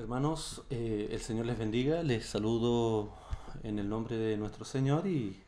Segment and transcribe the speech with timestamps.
[0.00, 3.12] Hermanos, eh, el Señor les bendiga, les saludo
[3.62, 5.38] en el nombre de nuestro Señor y,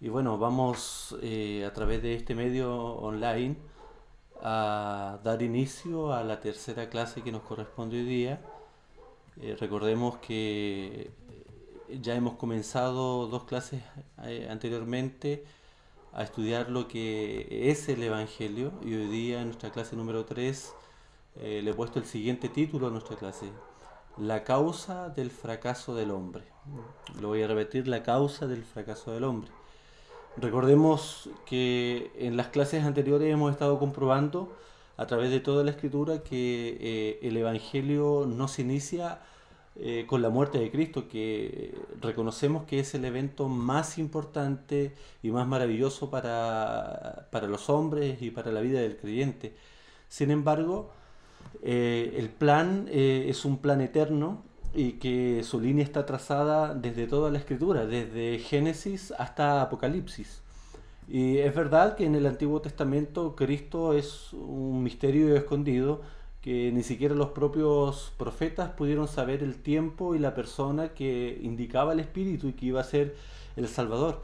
[0.00, 3.56] y bueno, vamos eh, a través de este medio online
[4.40, 8.40] a dar inicio a la tercera clase que nos corresponde hoy día.
[9.42, 11.10] Eh, recordemos que
[12.00, 13.82] ya hemos comenzado dos clases
[14.48, 15.44] anteriormente
[16.14, 20.72] a estudiar lo que es el Evangelio y hoy día en nuestra clase número 3
[21.36, 23.50] eh, le he puesto el siguiente título a nuestra clase.
[24.16, 26.44] La causa del fracaso del hombre.
[27.20, 29.50] Lo voy a repetir, la causa del fracaso del hombre.
[30.36, 34.56] Recordemos que en las clases anteriores hemos estado comprobando
[34.96, 39.20] a través de toda la escritura que eh, el Evangelio no se inicia
[39.76, 45.30] eh, con la muerte de Cristo, que reconocemos que es el evento más importante y
[45.30, 49.56] más maravilloso para, para los hombres y para la vida del creyente.
[50.08, 50.92] Sin embargo,
[51.62, 54.42] eh, el plan eh, es un plan eterno
[54.74, 60.42] y que su línea está trazada desde toda la escritura, desde Génesis hasta Apocalipsis.
[61.08, 66.02] Y es verdad que en el Antiguo Testamento Cristo es un misterio escondido
[66.42, 71.94] que ni siquiera los propios profetas pudieron saber el tiempo y la persona que indicaba
[71.94, 73.16] el Espíritu y que iba a ser
[73.56, 74.20] el Salvador.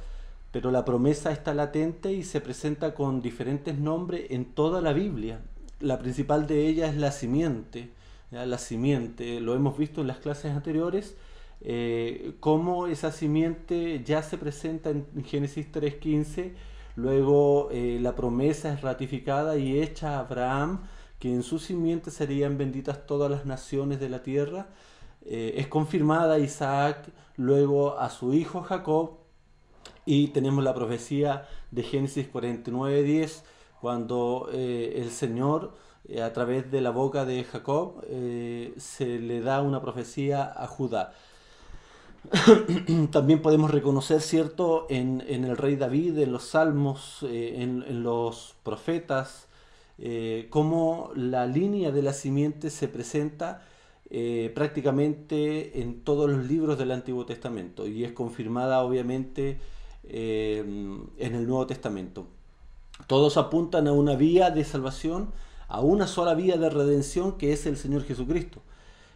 [0.53, 5.41] Pero la promesa está latente y se presenta con diferentes nombres en toda la Biblia
[5.81, 7.91] la principal de ellas es la simiente.
[8.31, 11.17] La simiente, lo hemos visto en las clases anteriores,
[11.62, 16.53] eh, cómo esa simiente ya se presenta en Génesis 3.15,
[16.95, 20.83] luego eh, la promesa es ratificada y hecha a Abraham,
[21.19, 24.69] que en su simiente serían benditas todas las naciones de la tierra.
[25.25, 29.19] Eh, es confirmada Isaac, luego a su hijo Jacob,
[30.06, 33.42] y tenemos la profecía de Génesis 49.10
[33.81, 35.73] cuando eh, el Señor,
[36.06, 40.67] eh, a través de la boca de Jacob, eh, se le da una profecía a
[40.67, 41.14] Judá.
[43.11, 49.49] También podemos reconocer, ¿cierto?, en, el rey David, en los salmos, en, los profetas,
[50.50, 53.62] cómo la línea de la simiente se presenta
[54.55, 59.60] prácticamente en todos los libros del Antiguo Testamento y es confirmada obviamente
[60.05, 62.26] en el Nuevo Testamento.
[63.06, 65.33] Todos apuntan a una vía de salvación,
[65.69, 68.61] a una sola vía de redención que es el Señor Jesucristo.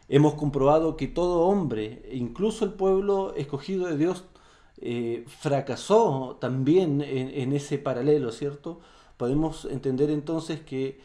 [0.08, 4.24] Hemos comprobado que todo hombre, incluso el pueblo escogido de Dios,
[4.80, 8.80] eh, fracasó también en, ese paralelo, ¿cierto?
[9.16, 11.00] Podemos entender entonces que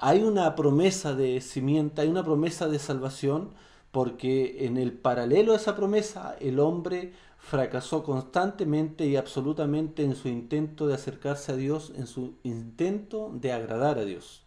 [0.00, 3.50] hay una promesa de simiente, hay una promesa de salvación,
[3.90, 7.12] porque en el paralelo a esa promesa el hombre
[7.48, 13.52] fracasó constantemente y absolutamente en su intento de acercarse a Dios, en su intento de
[13.52, 14.42] agradar a Dios.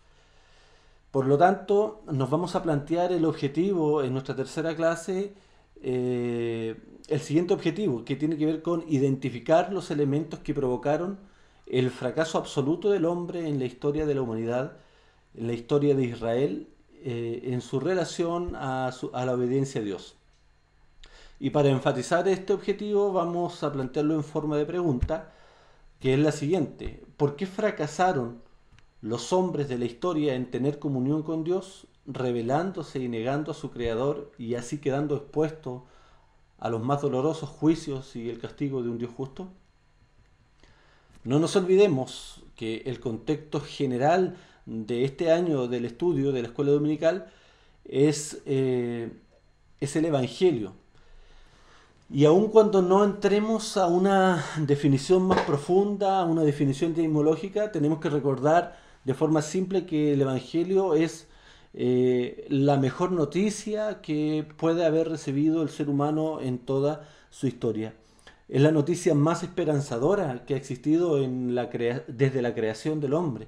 [1.09, 5.33] Por lo tanto, nos vamos a plantear el objetivo en nuestra tercera clase,
[5.81, 6.75] eh,
[7.07, 11.19] el siguiente objetivo, que tiene que ver con identificar los elementos que provocaron
[11.67, 14.73] el fracaso absoluto del hombre en la historia de la humanidad,
[15.35, 20.18] en la historia de Israel, eh, en su relación a la obediencia a Dios.
[21.39, 25.31] Y para enfatizar este objetivo vamos a plantearlo en forma de pregunta,
[25.99, 27.03] que es la siguiente.
[27.17, 28.41] ¿Por qué fracasaron
[29.01, 33.71] los hombres de la historia en tener comunión con Dios, revelándose y negando a su
[33.71, 35.83] Creador y así quedando expuestos
[36.59, 39.47] a los más dolorosos juicios y el castigo de un Dios justo?
[41.23, 44.35] No nos olvidemos que el contexto general
[44.65, 47.31] de este año del estudio de la escuela dominical
[47.85, 49.11] es, eh,
[49.79, 50.73] es el Evangelio,
[52.11, 57.99] y aun cuando no entremos a una definición más profunda, a una definición etimológica, tenemos
[57.99, 61.27] que recordar de forma simple que el Evangelio es
[61.75, 67.93] eh, la mejor noticia que puede haber recibido el ser humano en toda su historia.
[68.47, 73.47] Es la noticia más esperanzadora que ha existido desde la creación del hombre.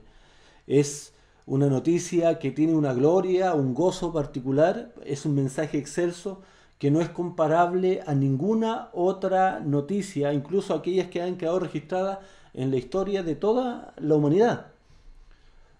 [0.67, 1.13] Es
[1.47, 6.43] una noticia que tiene una gloria, un gozo particular, es un mensaje excelso
[6.81, 12.17] que no es comparable a ninguna otra noticia, incluso aquellas que han quedado registradas
[12.55, 14.71] en la historia de toda la humanidad.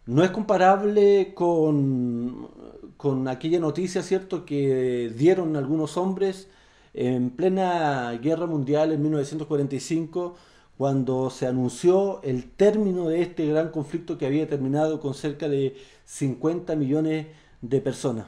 [0.05, 2.49] No es comparable con,
[2.97, 6.49] con aquella noticia, ¿cierto?, que dieron algunos hombres
[6.93, 10.35] en plena guerra mundial en 1945,
[10.77, 15.75] cuando se anunció el término de este gran conflicto que había terminado con cerca de
[16.05, 17.25] 50 millones
[17.61, 18.27] de personas.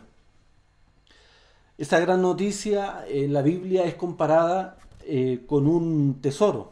[1.84, 6.72] Esa gran noticia en la Biblia es comparada eh, con un tesoro.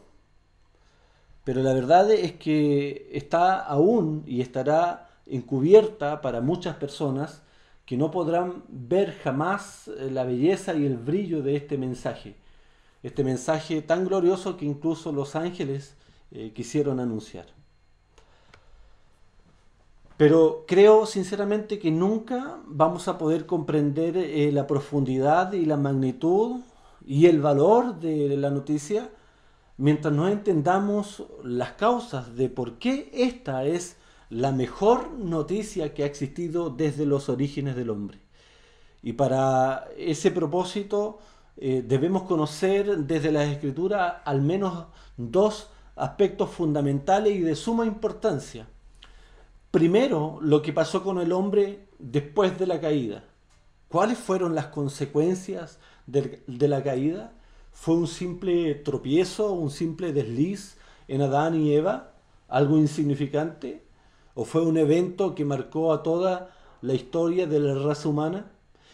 [1.44, 7.42] Pero la verdad es que está aún y estará encubierta para muchas personas
[7.84, 12.34] que no podrán ver jamás eh, la belleza y el brillo de este mensaje.
[13.02, 15.94] Este mensaje tan glorioso que incluso los ángeles
[16.30, 17.44] eh, quisieron anunciar.
[20.22, 26.60] Pero creo sinceramente que nunca vamos a poder comprender eh, la profundidad y la magnitud
[27.04, 29.10] y el valor de la noticia
[29.78, 33.96] mientras no entendamos las causas de por qué esta es
[34.30, 38.20] la mejor noticia que ha existido desde los orígenes del hombre.
[39.02, 41.18] Y para ese propósito
[41.56, 44.84] eh, debemos conocer desde las escrituras al menos
[45.16, 48.68] dos aspectos fundamentales y de suma importancia.
[49.72, 53.24] Primero, lo que pasó con el hombre después de la caída.
[53.88, 57.32] ¿Cuáles fueron las consecuencias de, la caída?
[57.72, 60.76] ¿Fue un simple tropiezo, un simple desliz
[61.08, 62.12] en Adán y Eva?
[62.48, 63.82] ¿Algo insignificante?
[64.34, 68.50] ¿O fue un evento que marcó a toda la historia de la raza humana?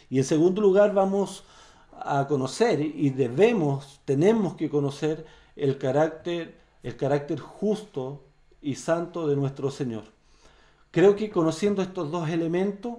[0.09, 1.43] Y en segundo lugar vamos
[1.91, 5.25] a conocer y debemos, tenemos que conocer
[5.57, 8.23] el carácter, el carácter justo
[8.61, 10.18] y santo de nuestro Señor.
[10.91, 12.97] Creo que conociendo estos dos elementos,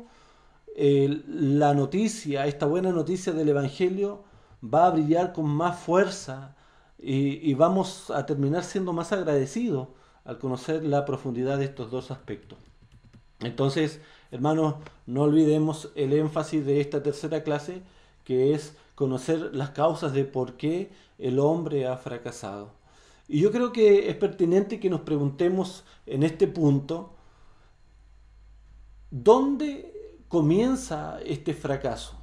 [0.76, 4.24] la noticia, esta buena noticia del Evangelio,
[4.62, 6.56] va a brillar con más fuerza
[6.98, 9.88] y, vamos a terminar siendo más agradecidos
[10.24, 12.58] al conocer la profundidad de estos dos aspectos.
[13.40, 14.00] Entonces,
[14.30, 14.74] hermanos,
[15.06, 17.82] no olvidemos el énfasis de esta tercera clase,
[18.24, 22.72] que es conocer las causas de por qué el hombre ha fracasado.
[23.28, 27.14] Y yo creo que es pertinente que nos preguntemos en este punto,
[29.10, 32.20] ¿dónde comienza este fracaso?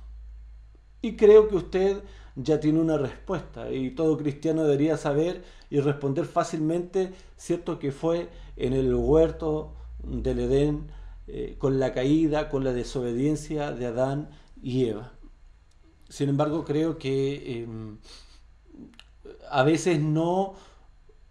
[1.01, 2.03] Y creo que usted
[2.35, 8.29] ya tiene una respuesta y todo cristiano debería saber y responder fácilmente, cierto que fue
[8.55, 9.73] en el huerto
[10.03, 10.87] del Edén
[11.27, 14.29] eh, con la caída, con la desobediencia de Adán
[14.61, 15.13] y Eva.
[16.09, 17.97] Sin embargo, creo que em,
[19.49, 20.53] a veces no,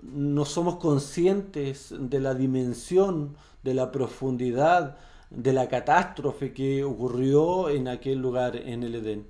[0.03, 4.99] no somos conscientes de la dimensión, de la profundidad,
[5.31, 9.26] de la catástrofe que ocurrió en aquel lugar, en el Edén.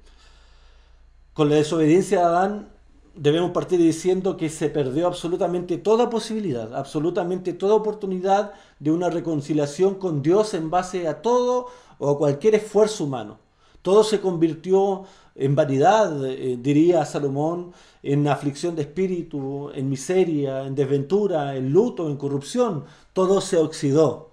[1.32, 2.68] Con la desobediencia de Adán
[3.14, 9.94] debemos partir diciendo que se perdió absolutamente toda posibilidad, absolutamente toda oportunidad de una reconciliación
[9.94, 11.66] con Dios en base a todo
[11.98, 13.38] o a cualquier esfuerzo humano.
[13.82, 15.04] Todo se convirtió
[15.34, 17.72] en vanidad, eh, diría Salomón,
[18.02, 22.84] en aflicción de espíritu, en miseria, en desventura, en luto, en corrupción.
[23.12, 24.32] Todo se oxidó.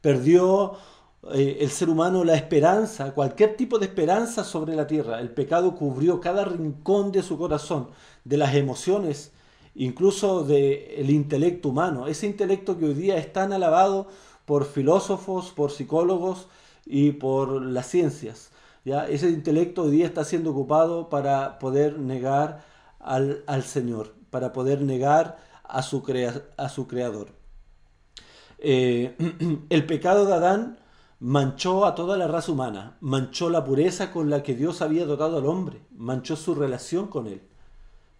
[0.00, 0.74] Perdió
[1.32, 5.20] eh, el ser humano la esperanza, cualquier tipo de esperanza sobre la tierra.
[5.20, 7.88] El pecado cubrió cada rincón de su corazón,
[8.24, 9.32] de las emociones,
[9.74, 12.06] incluso del intelecto humano.
[12.06, 14.08] Ese intelecto que hoy día es tan alabado
[14.46, 16.48] por filósofos, por psicólogos
[16.86, 18.50] y por las ciencias.
[18.84, 19.06] ¿ya?
[19.06, 22.64] Ese intelecto hoy día está siendo ocupado para poder negar
[22.98, 26.02] al, Señor, para poder negar a su,
[26.56, 27.39] a su creador.
[28.60, 29.16] Eh,
[29.70, 30.78] el pecado de Adán
[31.18, 35.38] manchó a toda la raza humana, manchó la pureza con la que Dios había dotado
[35.38, 37.42] al hombre, manchó su relación con él.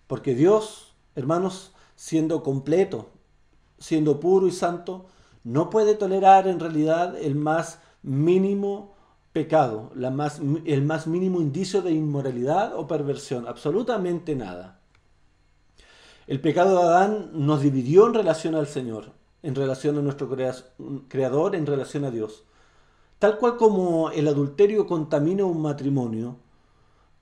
[0.06, 3.10] Porque Dios, hermanos, siendo completo,
[3.78, 5.06] siendo puro y santo,
[5.44, 8.94] no puede tolerar en realidad el más mínimo
[9.32, 14.80] pecado, la más, el más mínimo indicio de inmoralidad o perversión, absolutamente nada.
[16.26, 20.28] El pecado de Adán nos dividió en relación al Señor, en relación a nuestro
[21.08, 22.44] Creador, en relación a Dios.
[23.18, 26.36] Tal cual como el adulterio contamina un matrimonio,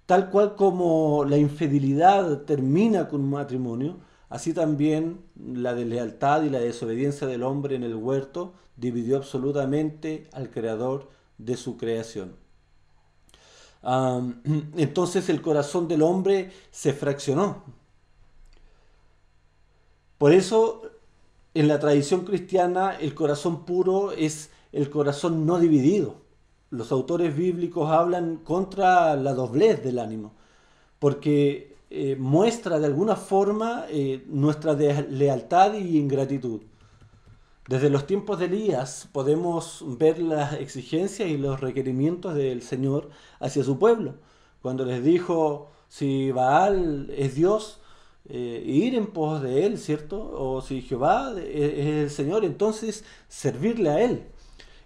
[0.06, 3.96] tal cual como la infidelidad termina con un matrimonio,
[4.28, 10.50] así también la deslealtad y la desobediencia del hombre en el huerto dividió absolutamente al
[10.50, 12.36] creador de su creación.
[14.76, 17.62] entonces el corazón del hombre se fraccionó.
[20.18, 20.82] Por eso
[21.54, 26.16] en la tradición cristiana el corazón puro es el corazón no dividido.
[26.70, 30.34] Los autores bíblicos hablan contra la doblez del ánimo,
[30.98, 36.60] porque eh, muestra de alguna forma eh, nuestra lealtad y ingratitud.
[37.66, 43.64] Desde los tiempos de Elías podemos ver las exigencias y los requerimientos del Señor hacia
[43.64, 44.14] su pueblo.
[44.60, 47.80] Cuando les dijo, si Baal es Dios,
[48.28, 50.30] eh, ir en pos de él, ¿cierto?
[50.32, 54.24] O si Jehová es el Señor, entonces servirle a él.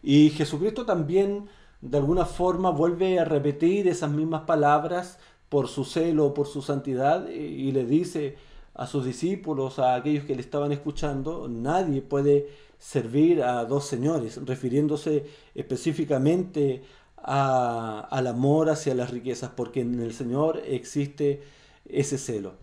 [0.02, 1.48] Y Jesucristo también
[1.80, 5.18] de alguna forma vuelve a repetir esas mismas palabras
[5.48, 8.36] por su celo, por su santidad, y le dice
[8.74, 14.40] a sus discípulos, a aquellos que le estaban escuchando, nadie puede servir a dos señores,
[14.44, 16.82] refiriéndose específicamente
[17.16, 21.42] al amor hacia las riquezas, porque en el Señor existe
[21.84, 22.54] ese celo.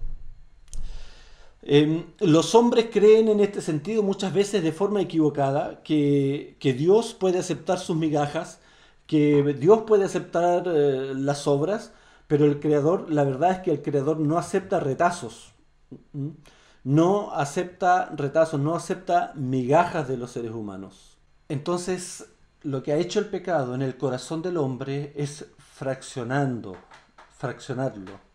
[1.62, 7.40] Em, los hombres creen en este sentido muchas veces de forma equivocada que, Dios puede
[7.40, 8.62] aceptar sus migajas,
[9.08, 11.92] que Dios puede aceptar eh, las obras,
[12.28, 15.54] pero el Creador, la verdad es que el Creador no acepta retazos,
[16.84, 21.18] no acepta retazos, no acepta migajas de los seres humanos.
[21.50, 22.30] Entonces,
[22.62, 26.78] lo que ha hecho el pecado en el corazón del hombre es fraccionando,
[27.38, 28.29] fraccionarlo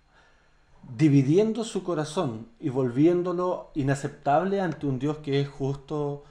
[0.96, 6.24] dividiendo su corazón y volviéndolo inaceptable ante un Dios que es justo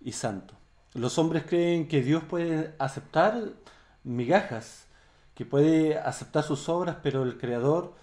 [0.00, 0.54] y santo.
[0.94, 3.52] Los hombres creen que Dios puede aceptar
[4.04, 4.86] migajas,
[5.34, 7.94] que puede aceptar sus obras, pero el Creador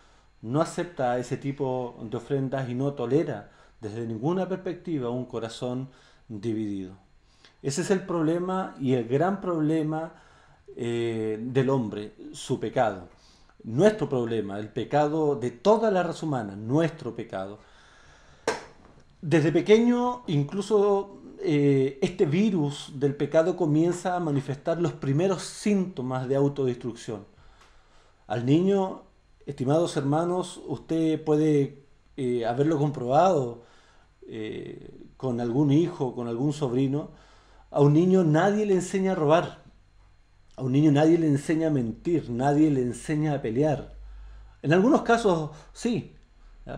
[0.42, 5.90] no acepta ese tipo de ofrendas y no tolera desde ninguna perspectiva un corazón
[6.28, 6.96] dividido.
[7.62, 10.14] Ese es el problema y el gran problema
[10.76, 13.08] eh, del hombre, su pecado
[13.64, 17.60] nuestro problema, el pecado de toda la raza humana, nuestro pecado.
[19.22, 26.36] Desde pequeño, incluso eh, este virus del pecado comienza a manifestar los primeros síntomas de
[26.36, 27.26] autodestrucción.
[28.28, 29.04] Al niño,
[29.46, 31.84] estimados hermanos, usted puede
[32.16, 33.64] eh, haberlo comprobado
[34.28, 37.12] eh, con algún hijo, con algún sobrino.
[37.72, 39.63] A un niño nadie le enseña a robar.
[40.56, 43.94] A un niño nadie le enseña a mentir, nadie le enseña a pelear.
[44.62, 46.14] En algunos casos sí,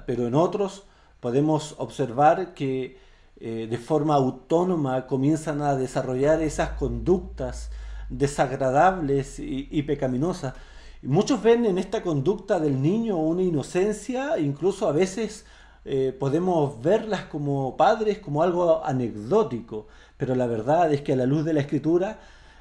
[0.06, 0.84] pero en otros
[1.20, 2.98] podemos observar que
[3.38, 7.70] eh, de forma autónoma comienzan a desarrollar esas conductas
[8.10, 10.54] desagradables y, pecaminosas.
[11.02, 15.46] muchos ven en esta conducta del niño una inocencia, incluso a veces
[15.84, 21.26] eh, podemos verlas como padres como algo anecdótico, pero la verdad es que a la
[21.26, 22.20] luz de la escritura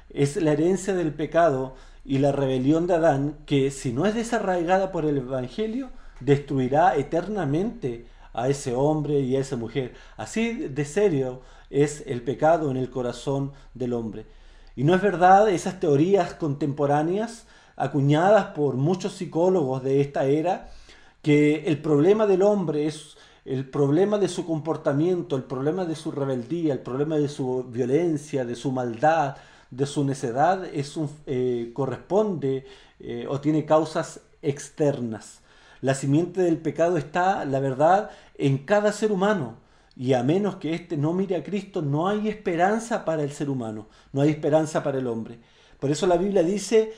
[0.09, 4.91] es la herencia del pecado y la rebelión de Adán que si no es desarraigada
[4.91, 9.93] por el Evangelio, destruirá eternamente a ese hombre y a esa mujer.
[10.17, 14.25] Así de serio es el pecado en el corazón del hombre.
[14.75, 20.69] Y no es verdad esas teorías contemporáneas acuñadas por muchos psicólogos de esta era,
[21.21, 26.11] que el problema del hombre es el problema de su comportamiento, el problema de su
[26.11, 29.35] rebeldía, el problema de su violencia, de su maldad,
[29.75, 32.65] de su necedad es un, eh, corresponde
[32.99, 35.41] eh, o tiene causas externas.
[35.81, 39.57] La simiente del pecado está, la verdad, en cada ser humano.
[39.97, 43.49] Y a menos que éste no mire a Cristo, no hay esperanza para el ser
[43.49, 45.39] humano, no hay esperanza para el hombre.
[45.79, 46.93] Por eso la Biblia dice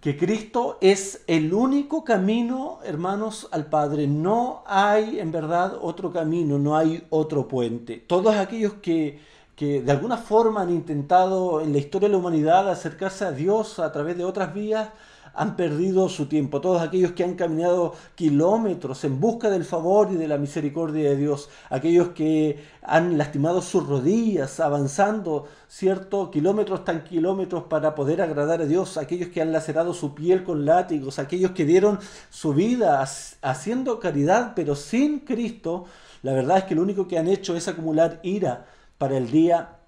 [0.00, 4.06] que Cristo es el único camino, hermanos, al Padre.
[4.06, 7.96] No hay en verdad otro camino, no hay otro puente.
[7.96, 9.18] Todos aquellos que
[9.56, 13.78] que de alguna forma han intentado en la historia de la humanidad acercarse a Dios
[13.78, 14.90] a través de otras vías,
[15.36, 16.60] han perdido su tiempo.
[16.60, 21.16] Todos aquellos que han caminado kilómetros en busca del favor y de la misericordia de
[21.16, 28.62] Dios, aquellos que han lastimado sus rodillas avanzando, cierto, kilómetros tan kilómetros para poder agradar
[28.62, 31.98] a Dios, aquellos que han lacerado su piel con látigos, aquellos que dieron
[32.30, 33.02] su vida
[33.42, 35.84] haciendo caridad pero sin Cristo,
[36.22, 38.66] la verdad es que lo único que han hecho es acumular ira
[38.98, 39.78] para el día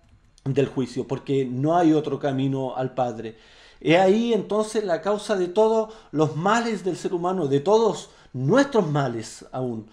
[0.45, 3.37] del juicio, porque no hay otro camino al Padre.
[3.81, 8.91] He ahí entonces la causa de todos los males del ser humano, de todos nuestros
[8.91, 9.88] males aún.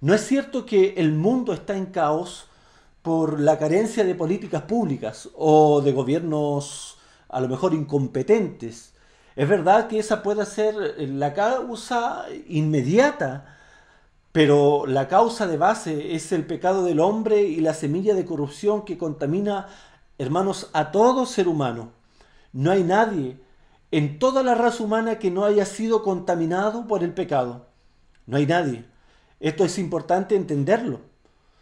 [0.00, 2.46] No es cierto que el mundo está en caos
[3.02, 6.98] por la carencia de políticas públicas o de gobiernos
[7.28, 8.92] a lo mejor incompetentes.
[9.34, 13.55] Es verdad que esa puede ser la causa inmediata
[14.36, 18.84] pero la causa de base es el pecado del hombre y la semilla de corrupción
[18.84, 19.68] que contamina,
[20.18, 21.92] hermanos, a todo ser humano.
[22.52, 23.38] No hay nadie
[23.90, 27.68] en toda la raza humana que no haya sido contaminado por el pecado.
[28.26, 28.84] No hay nadie.
[29.40, 31.00] Esto es importante entenderlo,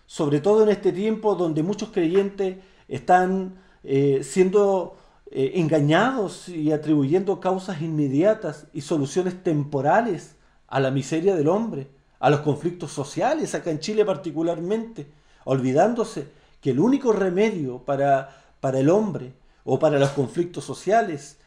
[0.06, 2.56] sobre todo en este tiempo donde muchos creyentes
[2.88, 3.54] están
[3.84, 4.96] eh, siendo
[5.30, 10.34] eh, engañados y atribuyendo causas inmediatas y soluciones temporales
[10.66, 15.06] a la miseria del hombre a los conflictos sociales, acá en Chile particularmente,
[15.44, 16.28] olvidándose
[16.60, 19.32] que el único remedio para, para el hombre
[19.64, 21.38] o para los conflictos sociales,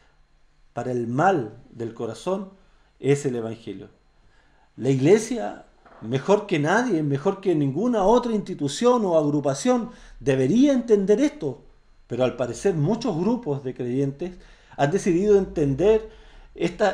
[0.74, 2.52] para el mal del corazón,
[3.00, 3.90] es el Evangelio.
[4.76, 5.66] La iglesia,
[6.02, 11.64] mejor que nadie, mejor que ninguna otra institución o agrupación, debería entender esto,
[12.06, 14.38] pero al parecer muchos grupos de creyentes
[14.76, 16.10] han decidido entender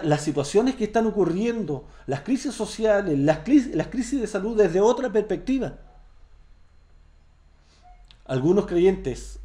[0.04, 5.78] las situaciones que están ocurriendo, las crisis sociales, las crisis, de salud desde otra perspectiva.
[8.26, 9.40] Algunos creyentes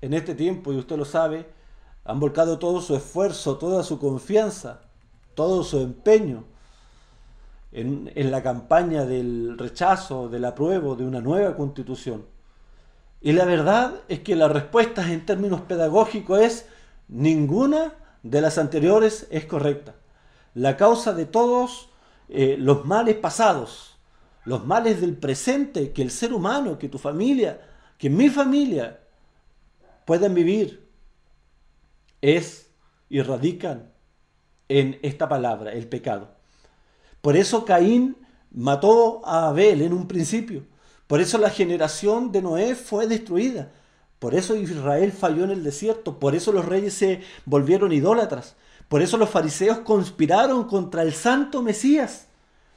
[0.00, 1.46] en este tiempo, y usted lo sabe,
[2.06, 4.82] Han volcado todo su esfuerzo, toda su confianza,
[5.34, 6.44] todo su empeño
[7.72, 12.26] en, en la campaña del rechazo, del apruebo de una nueva constitución.
[13.22, 16.68] Y la verdad es que la respuesta en términos pedagógicos es
[17.08, 19.94] ninguna de las anteriores es correcta.
[20.54, 21.90] La causa de todos
[22.28, 23.96] eh, los males pasados,
[24.44, 27.60] los males del presente que el ser humano, que tu familia,
[27.98, 29.00] que mi familia
[30.06, 30.88] puedan vivir,
[32.20, 32.70] es
[33.10, 33.92] y radican
[34.68, 36.30] en esta palabra, el pecado.
[37.20, 38.16] Por eso Caín
[38.50, 40.64] mató a Abel en un principio.
[41.06, 43.70] Por eso la generación de Noé fue destruida.
[44.24, 46.18] Por eso Israel falló en el desierto.
[46.18, 48.56] Por eso los reyes se volvieron idólatras.
[48.88, 52.28] Por eso los fariseos conspiraron contra el santo Mesías.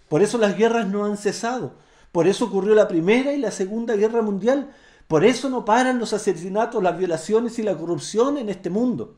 [0.10, 1.72] Por eso las guerras no han cesado.
[2.12, 4.76] Por eso ocurrió la Primera y la Segunda Guerra Mundial.
[5.08, 9.16] Por eso no paran los asesinatos, las violaciones y la corrupción en este mundo.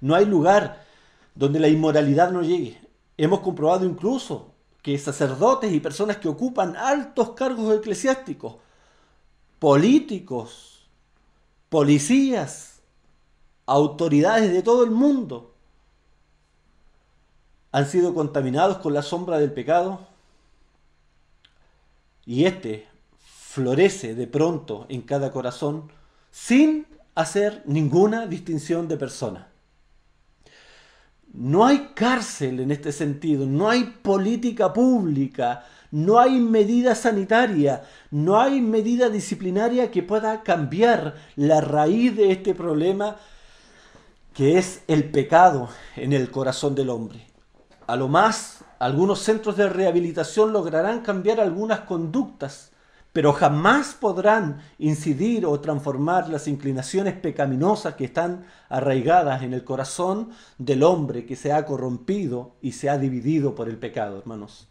[0.00, 0.84] No hay lugar
[1.34, 2.80] donde la inmoralidad no llegue.
[3.16, 8.58] Hemos comprobado incluso que sacerdotes y personas que ocupan altos cargos eclesiásticos,
[9.58, 10.71] políticos,
[11.72, 12.82] policías,
[13.64, 15.54] autoridades de todo el mundo,
[17.70, 20.06] han sido contaminados con la sombra del pecado
[22.26, 22.86] y este
[23.18, 25.90] florece de pronto en cada corazón
[26.30, 29.48] sin hacer ninguna distinción de persona.
[31.32, 38.38] No hay cárcel en este sentido, no hay política pública, no hay medida sanitaria, no
[38.38, 43.16] hay medida disciplinaria que pueda cambiar la raíz de este problema
[44.34, 47.26] que es el pecado en el corazón del hombre.
[47.86, 52.71] A lo más, algunos centros de rehabilitación lograrán cambiar algunas conductas
[53.12, 60.30] pero jamás podrán incidir o transformar las inclinaciones pecaminosas que están arraigadas en el corazón
[60.58, 64.68] del hombre que se ha corrompido y se ha dividido por el pecado, hermanos.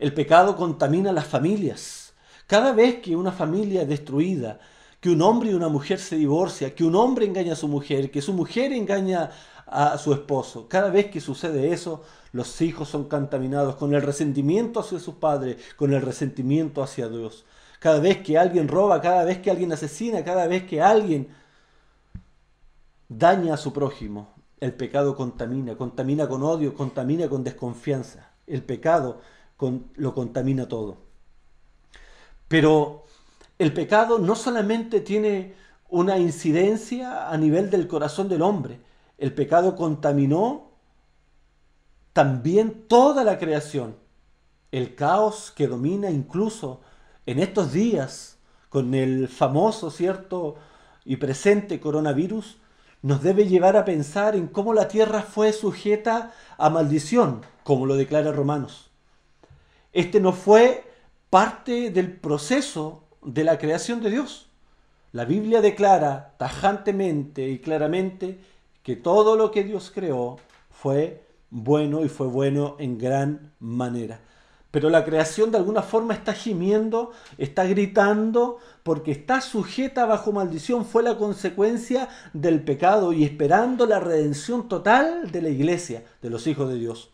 [0.00, 2.14] El pecado contamina las familias.
[2.48, 4.58] Cada vez que una familia es destruida,
[5.00, 8.10] que un hombre y una mujer se divorcia, que un hombre engaña a su mujer,
[8.10, 9.30] que su mujer engaña
[9.66, 12.02] a su esposo, cada vez que sucede eso,
[12.34, 17.44] los hijos son contaminados con el resentimiento hacia sus padres, con el resentimiento hacia Dios.
[17.78, 21.28] Cada vez que alguien roba, cada vez que alguien asesina, cada vez que alguien
[23.08, 28.32] daña a su prójimo, el pecado contamina, contamina con odio, contamina con desconfianza.
[28.48, 29.20] El pecado
[29.94, 30.96] lo contamina todo.
[32.48, 33.04] Pero
[33.60, 35.54] el pecado no solamente tiene
[35.88, 38.80] una incidencia a nivel del corazón del hombre,
[39.18, 40.73] el pecado contaminó
[42.14, 43.96] también toda la creación.
[44.72, 46.80] El caos que domina incluso
[47.26, 48.38] en estos días
[48.70, 50.56] con el famoso, cierto,
[51.04, 52.56] y presente coronavirus,
[53.02, 57.96] nos debe llevar a pensar en cómo la tierra fue sujeta a maldición, como lo
[57.96, 58.90] declara Romanos.
[59.92, 60.90] Este no fue
[61.30, 64.48] parte del proceso de la creación de Dios.
[65.12, 68.38] La Biblia declara tajantemente y claramente
[68.82, 70.38] que todo lo que Dios creó
[70.70, 74.20] fue bueno y fue bueno en gran manera.
[74.74, 80.84] Pero la creación de alguna forma está gimiendo, está gritando, porque está sujeta bajo maldición.
[80.84, 86.48] Fue la consecuencia del pecado y esperando la redención total de la iglesia, de los
[86.48, 87.13] hijos de Dios.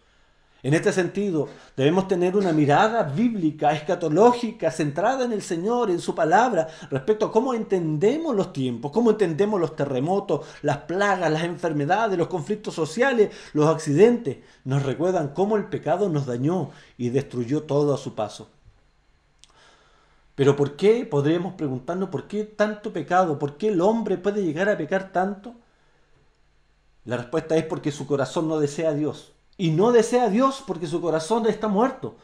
[0.62, 6.14] En este sentido, debemos tener una mirada bíblica, escatológica, centrada en el Señor, en su
[6.14, 12.18] palabra, respecto a cómo entendemos los tiempos, cómo entendemos los terremotos, las plagas, las enfermedades,
[12.18, 14.38] los conflictos sociales, los accidentes.
[14.64, 18.50] Nos recuerdan cómo el pecado nos dañó y destruyó todo a su paso.
[20.34, 21.06] Pero ¿por qué?
[21.06, 23.38] Podríamos preguntarnos, ¿por qué tanto pecado?
[23.38, 25.54] ¿Por qué el hombre puede llegar a pecar tanto?
[27.06, 30.64] La respuesta es porque su corazón no desea a Dios y no desea a Dios
[30.66, 32.16] porque su corazón está muerto.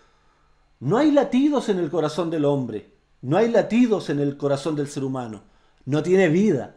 [0.81, 4.89] No hay latidos en el corazón del hombre, no hay latidos en el corazón del
[4.89, 5.43] ser humano,
[5.85, 6.77] no tiene vida.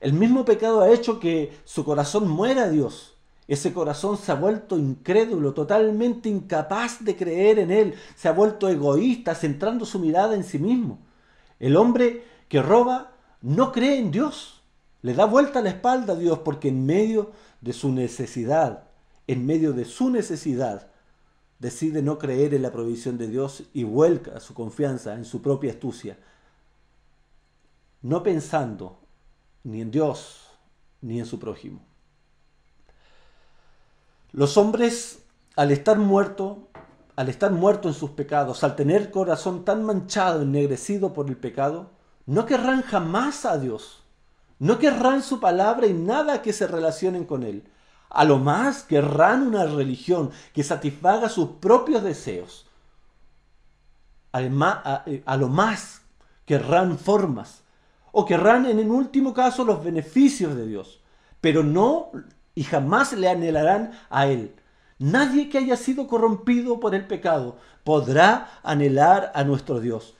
[0.00, 3.18] El mismo pecado ha hecho que su corazón muera a Dios.
[3.46, 8.70] Ese corazón se ha vuelto incrédulo, totalmente incapaz de creer en Él, se ha vuelto
[8.70, 10.98] egoísta, centrando su mirada en sí mismo.
[11.58, 14.62] El hombre que roba no cree en Dios,
[15.02, 18.84] le da vuelta la espalda a Dios porque en medio de su necesidad,
[19.32, 20.88] en medio de su necesidad,
[21.58, 25.72] decide no creer en la provisión de Dios y vuelca su confianza en su propia
[25.72, 26.18] astucia,
[28.02, 28.98] no pensando
[29.62, 30.48] ni en Dios
[31.02, 31.80] ni en su prójimo.
[34.32, 35.22] Los hombres,
[35.56, 36.58] al estar muertos,
[37.16, 41.90] al estar muertos en sus pecados, al tener corazón tan manchado, ennegrecido por el pecado,
[42.26, 44.02] no querrán jamás a Dios.
[44.58, 47.64] No querrán su palabra y nada que se relacionen con él.
[48.10, 52.66] A lo más querrán una religión que satisfaga sus propios deseos.
[54.32, 54.42] A,
[55.06, 56.02] eh, a lo más
[56.44, 57.62] querrán formas
[58.12, 61.00] o querrán en el último caso los beneficios de Dios,
[61.40, 62.10] pero no
[62.54, 64.54] y jamás le anhelarán a Él.
[64.98, 70.14] Nadie que haya sido corrompido por el pecado podrá anhelar a nuestro Dios.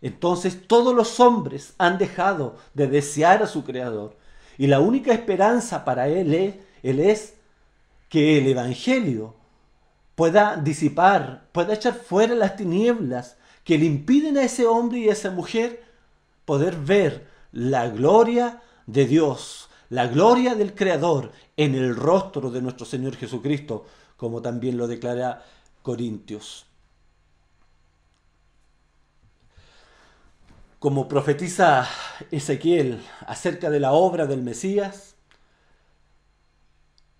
[0.00, 4.16] Entonces todos los hombres han dejado de desear a su Creador.
[4.56, 7.34] Y la única esperanza para Él es, él es
[8.08, 9.34] que el Evangelio
[10.14, 15.12] pueda disipar, pueda echar fuera las tinieblas que le impiden a ese hombre y a
[15.12, 15.84] esa mujer
[16.44, 22.84] poder ver la gloria de Dios, la gloria del Creador en el rostro de nuestro
[22.84, 25.44] Señor Jesucristo, como también lo declara
[25.82, 26.66] Corintios.
[30.78, 31.88] Como profetiza
[32.30, 35.09] Ezequiel acerca de la obra del Mesías,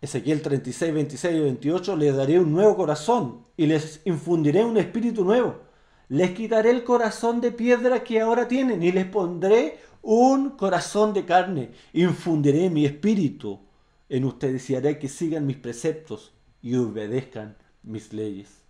[0.01, 5.25] Ezequiel 36, 26 y 28, les daré un nuevo corazón y les infundiré un espíritu
[5.25, 5.61] nuevo.
[6.09, 11.25] Les quitaré el corazón de piedra que ahora tienen y les pondré un corazón de
[11.25, 11.71] carne.
[11.93, 13.61] Infundiré mi espíritu
[14.09, 16.33] en ustedes y haré que sigan mis preceptos
[16.63, 18.61] y obedezcan mis leyes.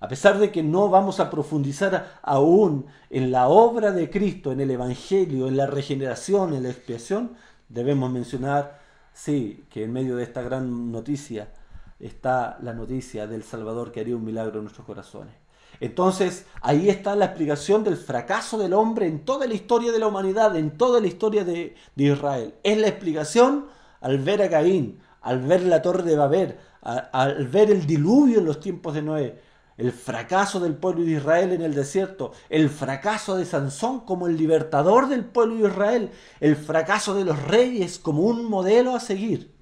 [0.00, 4.60] A pesar de que no vamos a profundizar aún en la obra de Cristo, en
[4.60, 7.32] el Evangelio, en la regeneración, en la expiación,
[7.68, 8.85] debemos mencionar,
[9.16, 11.48] sí, que en medio de esta gran noticia
[11.98, 15.34] está la noticia del Salvador que haría un milagro en nuestros corazones.
[15.80, 20.06] Entonces, ahí está la explicación del fracaso del hombre en toda la historia de la
[20.06, 22.54] humanidad, en toda la historia de, de Israel.
[22.62, 23.66] Es la explicación
[24.00, 28.44] al ver a Caín, al ver la torre de Babel, al ver el diluvio en
[28.44, 29.40] los tiempos de Noé,
[29.76, 34.36] el fracaso del pueblo de Israel en el desierto, el fracaso de Sansón como el
[34.36, 36.10] libertador del pueblo de Israel,
[36.40, 39.54] el fracaso de los reyes como un modelo a seguir.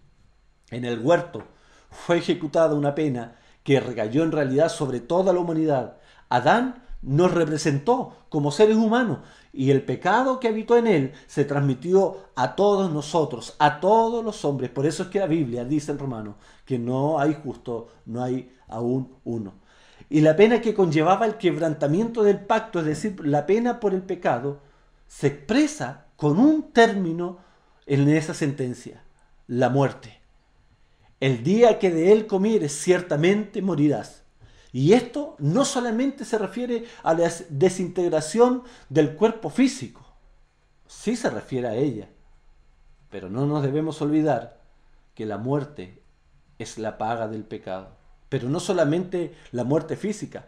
[0.70, 1.42] En el huerto
[1.90, 5.96] fue ejecutada una pena que recayó en realidad sobre toda la humanidad.
[6.28, 9.18] Adán nos representó como seres humanos
[9.52, 14.44] y el pecado que habitó en él se transmitió a todos nosotros, a todos los
[14.44, 14.70] hombres.
[14.70, 18.52] Por eso es que la Biblia dice en Romano que no hay justo, no hay
[18.68, 19.63] aún uno.
[20.14, 24.02] Y la pena que conllevaba el quebrantamiento del pacto, es decir, la pena por el
[24.02, 24.60] pecado,
[25.08, 27.38] se expresa con un término
[27.84, 29.02] en esa sentencia,
[29.48, 30.20] la muerte.
[31.18, 34.22] El día que de él comieres, ciertamente morirás.
[34.70, 40.06] Y esto no solamente se refiere a la desintegración del cuerpo físico,
[40.86, 42.08] sí se refiere a ella,
[43.10, 44.60] pero no nos debemos olvidar
[45.16, 46.04] que la muerte
[46.60, 50.46] es la paga del pecado pero no solamente la muerte física.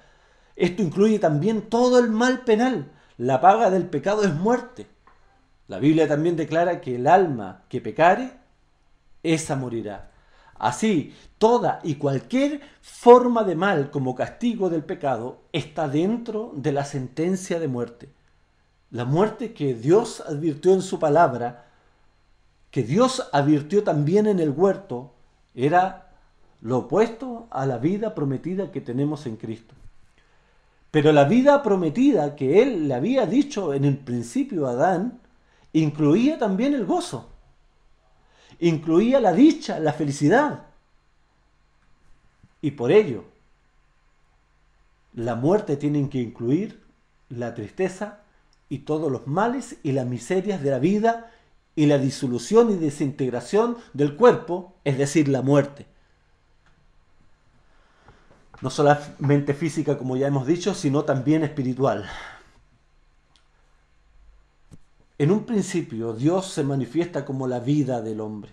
[0.57, 2.91] Esto incluye también todo el mal penal.
[3.19, 4.87] La paga del pecado es muerte.
[5.69, 8.33] La Biblia también declara que el alma que pecare,
[9.23, 10.11] esa morirá.
[10.59, 16.85] Así, toda y cualquier forma de mal como castigo del pecado está dentro de la
[16.85, 18.09] sentencia de muerte.
[18.91, 21.67] La muerte que Dios advirtió en su palabra,
[22.71, 25.13] que Dios advirtió también en el huerto,
[25.55, 26.06] era
[26.61, 29.75] lo opuesto a la vida prometida que tenemos en Cristo.
[30.91, 35.21] Pero la vida prometida que Él le había dicho en el principio a Adán,
[35.73, 37.29] incluía también el gozo,
[38.61, 40.65] incluía la dicha, la felicidad.
[42.63, 43.25] Y por ello,
[45.15, 46.83] la muerte tiene que incluir
[47.29, 48.21] la tristeza
[48.69, 51.31] y todos los males y las miserias de la vida
[51.75, 55.87] y la disolución y desintegración del cuerpo, es decir, la muerte
[58.61, 62.09] no solamente física como ya hemos dicho, sino también espiritual.
[65.19, 68.53] En un principio Dios se manifiesta como la vida del hombre.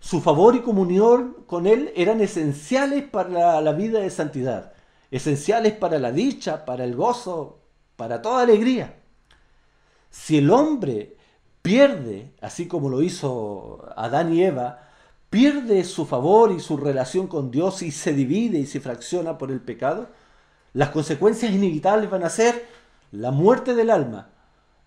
[0.00, 4.72] Su favor y comunión con Él eran esenciales para la vida de santidad,
[5.10, 7.60] esenciales para la dicha, para el gozo,
[7.96, 8.96] para toda alegría.
[10.10, 11.16] Si el hombre
[11.62, 14.88] pierde, así como lo hizo Adán y Eva,
[15.32, 19.50] pierde su favor y su relación con Dios y se divide y se fracciona por
[19.50, 20.10] el pecado,
[20.74, 22.66] las consecuencias inevitables van a ser
[23.12, 24.28] la muerte del alma,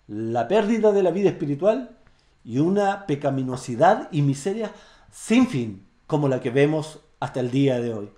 [0.06, 1.98] la pérdida de la vida espiritual
[2.44, 4.70] y una pecaminosidad y miseria
[5.10, 8.12] sin fin, como la que vemos hasta el día de hoy.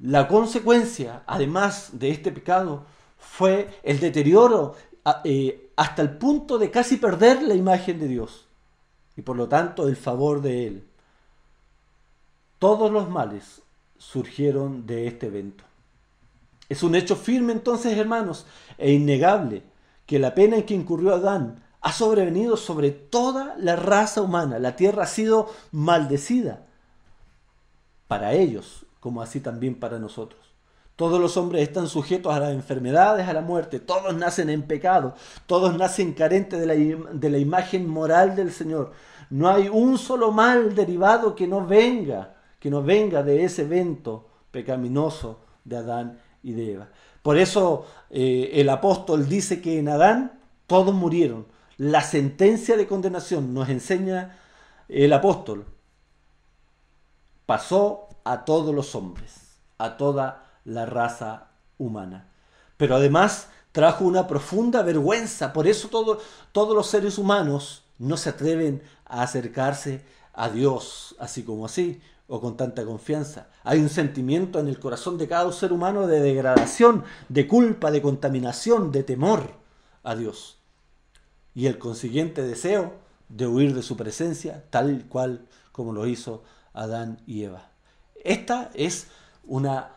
[0.00, 2.86] La consecuencia, además de este pecado,
[3.18, 4.74] fue el deterioro
[5.22, 8.48] eh, hasta el punto de casi perder la imagen de Dios
[9.16, 10.89] y por lo tanto el favor de Él.
[12.60, 13.62] Todos los males
[13.96, 15.64] surgieron de este evento.
[16.68, 18.46] Es un hecho firme entonces, hermanos,
[18.76, 19.62] e innegable,
[20.04, 24.58] que la pena en que incurrió Adán ha sobrevenido sobre toda la raza humana.
[24.58, 26.66] La tierra ha sido maldecida
[28.06, 30.40] para ellos, como así también para nosotros.
[30.96, 33.80] Todos los hombres están sujetos a las enfermedades, a la muerte.
[33.80, 35.14] Todos nacen en pecado.
[35.46, 38.92] Todos nacen carentes de la, de la imagen moral del Señor.
[39.30, 44.28] No hay un solo mal derivado que no venga, que no venga de ese evento
[44.50, 46.88] pecaminoso de Adán y de Eva.
[47.22, 51.46] Por eso eh, el apóstol dice que en Adán todos murieron.
[51.76, 54.38] La sentencia de condenación nos enseña
[54.88, 55.64] el apóstol.
[57.46, 62.28] Pasó a todos los hombres, a toda la raza humana.
[62.76, 65.52] Pero además trajo una profunda vergüenza.
[65.52, 71.66] Por eso todos los seres humanos no se atreven a acercarse a Dios así como
[71.66, 73.48] así o con tanta confianza.
[73.64, 78.00] Hay un sentimiento en el corazón de cada ser humano de degradación, de culpa, de
[78.00, 79.54] contaminación, de temor
[80.04, 80.58] a Dios.
[81.54, 82.94] Y el consiguiente deseo
[83.28, 87.70] de huir de su presencia, tal cual como lo hizo Adán y Eva.
[88.22, 89.08] Esta es
[89.44, 89.90] una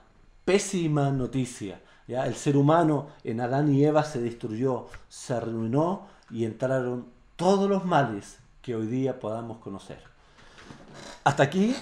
[0.43, 1.81] pésima noticia.
[2.07, 2.25] ¿ya?
[2.25, 7.85] El ser humano en Adán y Eva se destruyó, se arruinó y entraron todos los
[7.85, 10.12] males que hoy día podamos conocer.
[11.23, 11.75] Hasta aquí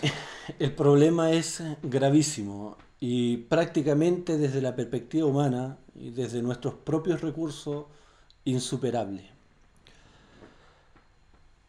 [0.60, 7.86] el problema es gravísimo y prácticamente desde la perspectiva humana y desde nuestros propios recursos
[8.46, 9.30] insuperable.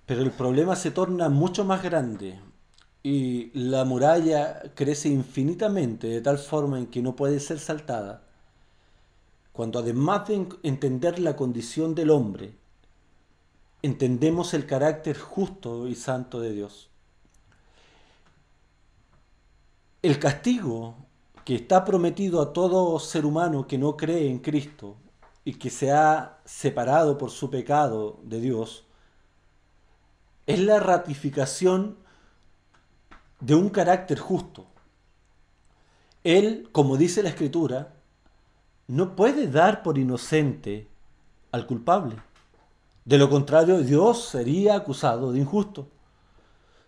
[0.07, 2.39] Pero el problema se torna mucho más grande
[3.03, 8.23] y la muralla crece infinitamente de tal forma en que no puede ser saltada,
[9.53, 12.55] cuando además de entender la condición del hombre,
[13.83, 16.92] entendemos el carácter justo y santo de Dios.
[20.03, 20.97] El castigo
[21.45, 24.97] que está prometido a todo ser humano que no cree en Cristo
[25.45, 28.85] y que se ha separado por su pecado de Dios,
[30.47, 31.97] es la ratificación
[33.39, 34.67] de un carácter justo.
[36.25, 37.95] Él, como dice la Escritura,
[38.89, 40.89] no puede dar por inocente
[41.53, 42.17] al culpable.
[43.05, 45.89] De lo contrario, Dios sería acusado de injusto.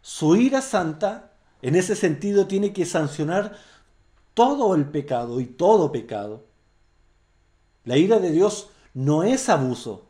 [0.00, 1.32] Su ira santa,
[1.64, 3.56] en ese sentido, tiene que sancionar
[4.34, 6.44] todo el pecado y todo pecado.
[7.84, 10.04] La ira de Dios no es abuso,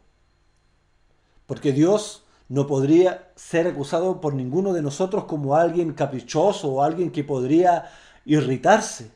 [1.47, 7.13] porque Dios no podría ser acusado por ninguno de nosotros como alguien caprichoso o alguien
[7.13, 7.85] que podría
[8.25, 9.13] irritarse.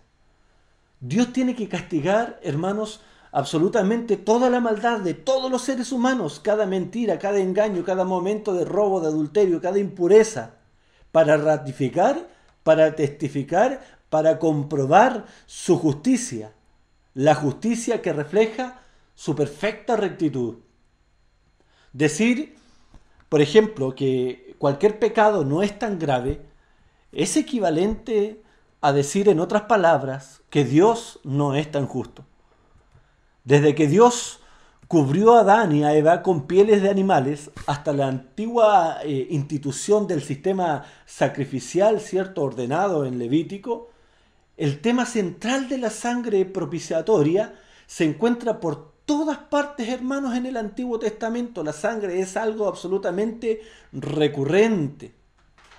[1.00, 3.00] Dios tiene que castigar, hermanos,
[3.32, 8.54] absolutamente toda la maldad de todos los seres humanos, cada mentira, cada engaño, cada momento
[8.54, 10.57] de robo, de adulterio, cada impureza,
[11.12, 12.28] para ratificar,
[12.62, 16.52] para testificar, para comprobar su justicia,
[17.14, 18.80] la justicia que refleja
[19.14, 20.58] su perfecta rectitud.
[21.92, 22.58] Decir
[23.28, 26.40] por ejemplo, que cualquier pecado no es tan grave,
[27.12, 28.42] es equivalente
[28.80, 32.24] a decir en otras palabras que Dios no es tan justo.
[33.44, 34.40] Desde que Dios
[34.88, 40.06] cubrió a Adán y a Eva con pieles de animales hasta la antigua eh, institución
[40.06, 43.90] del sistema sacrificial, cierto, ordenado en Levítico,
[44.56, 47.54] el tema central de la sangre propiciatoria
[47.86, 51.62] se encuentra por todas partes, hermanos, en el Antiguo Testamento.
[51.62, 53.60] La sangre es algo absolutamente
[53.92, 55.14] recurrente.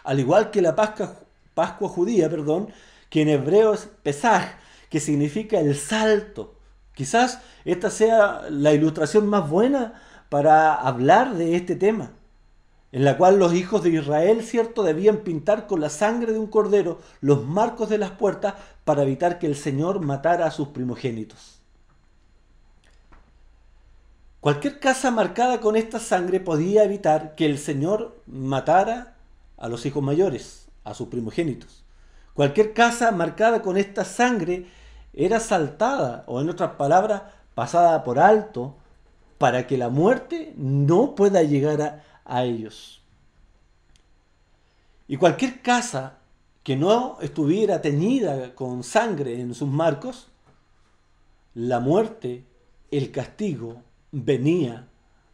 [0.04, 2.70] Al igual que la Pascua, judía, perdón,
[3.10, 4.46] que en hebreo es Pesaj,
[4.90, 6.59] que significa el salto.
[7.00, 12.12] Quizás esta sea la ilustración más buena para hablar de este tema,
[12.92, 16.48] en la cual los hijos de Israel, cierto, debían pintar con la sangre de un
[16.48, 21.62] cordero los marcos de las puertas para evitar que el Señor matara a sus primogénitos.
[24.42, 29.16] Cualquier casa marcada con esta sangre podía evitar que el Señor matara
[29.56, 31.86] a los hijos mayores, a sus primogénitos.
[32.34, 34.68] Cualquier casa marcada con esta sangre
[35.14, 37.24] era saltada, o en otras palabras,
[37.56, 38.76] pasada por alto,
[39.38, 43.02] para que la muerte no pueda llegar a, ellos.
[45.08, 46.20] Y cualquier casa
[46.62, 50.28] que no estuviera teñida con sangre en sus marcos,
[51.56, 52.46] la muerte,
[52.92, 54.88] el castigo, venía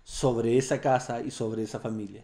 [0.03, 2.23] sobre esa casa y sobre esa familia.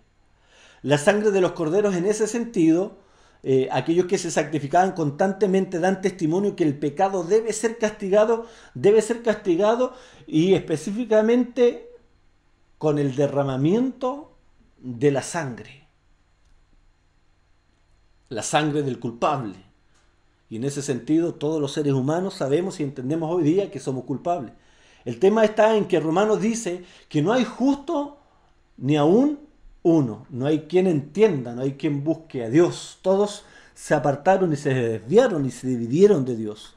[0.83, 2.97] La sangre de los corderos en ese sentido,
[3.43, 9.01] eh, aquellos que se sacrificaban constantemente dan testimonio que el pecado debe ser castigado, debe
[9.01, 9.93] ser castigado
[10.27, 11.89] y específicamente
[12.77, 14.32] con el derramamiento
[14.77, 15.88] de la sangre.
[18.30, 19.56] La sangre del culpable.
[20.49, 24.04] Y en ese sentido todos los seres humanos sabemos y entendemos hoy día que somos
[24.04, 24.54] culpables.
[25.04, 28.19] El tema está en que Romanos dice que no hay justo
[28.77, 29.39] ni aún
[29.84, 30.26] uno.
[30.30, 33.00] No hay quien entienda, no hay quien busque a Dios.
[33.02, 36.76] Todos se apartaron y se desviaron y se dividieron de Dios.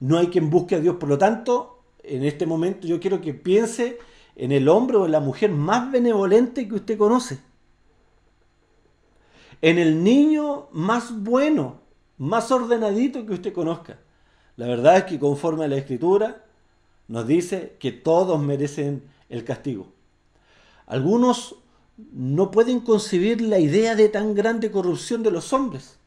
[0.00, 0.96] No hay quien busque a Dios.
[0.96, 3.98] Por lo tanto, en este momento yo quiero que piense
[4.36, 7.38] en el hombre o en la mujer más benevolente que usted conoce.
[9.62, 11.80] En el niño más bueno,
[12.18, 13.98] más ordenadito que usted conozca.
[14.56, 16.44] La verdad es que conforme a la escritura
[17.08, 19.95] nos dice que todos merecen el castigo.
[20.86, 21.56] Algunos
[22.12, 25.98] no pueden concebir la idea de tan grande corrupción de los hombres.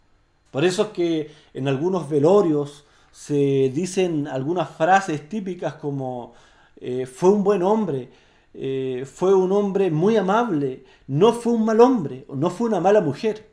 [0.52, 6.34] Por eso es que en algunos velorios se dicen algunas frases típicas como
[6.80, 8.10] eh, fue un buen hombre,
[8.54, 13.02] eh, fue un hombre muy amable, no fue un mal hombre, no fue una mala
[13.02, 13.50] mujer.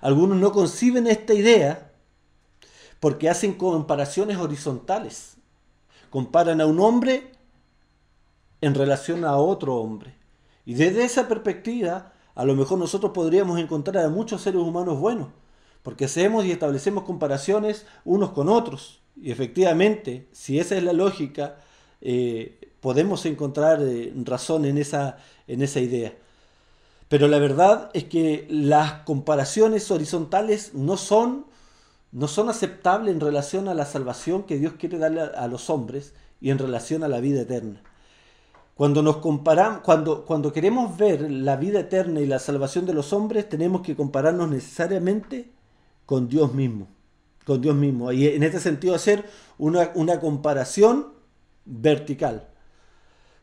[0.00, 1.92] Algunos no conciben esta idea
[3.00, 5.36] porque hacen comparaciones horizontales.
[6.10, 7.32] Comparan a un hombre
[8.60, 10.14] en relación a otro hombre.
[10.64, 15.28] Y desde esa perspectiva, a lo mejor nosotros podríamos encontrar a muchos seres humanos buenos,
[15.82, 19.00] porque hacemos y establecemos comparaciones unos con otros.
[19.16, 21.56] Y efectivamente, si esa es la lógica,
[22.00, 26.12] eh, podemos encontrar eh, razón en esa, en esa idea.
[27.08, 31.46] Pero la verdad es que las comparaciones horizontales no son,
[32.12, 36.14] no son aceptables en relación a la salvación que Dios quiere darle a los hombres
[36.40, 37.80] y en relación a la vida eterna.
[38.76, 43.48] Cuando nos comparamos, cuando, queremos ver la vida eterna y la salvación de los hombres,
[43.48, 45.50] tenemos que compararnos necesariamente
[46.04, 46.86] con Dios mismo.
[47.46, 48.12] Con Dios mismo.
[48.12, 49.24] Y en este sentido hacer
[49.56, 51.06] una, una comparación
[51.64, 52.48] vertical.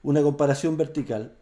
[0.04, 1.34] Una comparación vertical.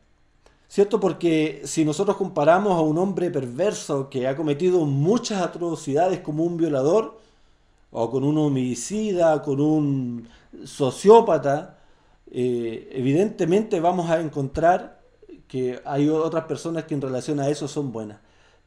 [0.70, 1.02] ¿Cierto?
[1.02, 6.56] Porque si nosotros comparamos a un hombre perverso que ha cometido muchas atrocidades como un
[6.56, 7.20] violador,
[7.92, 10.30] o con un homicida, con un
[10.64, 11.81] sociópata,
[12.34, 15.02] eh, evidentemente vamos a encontrar
[15.50, 18.20] que hay otras personas que en relación a eso son buenas,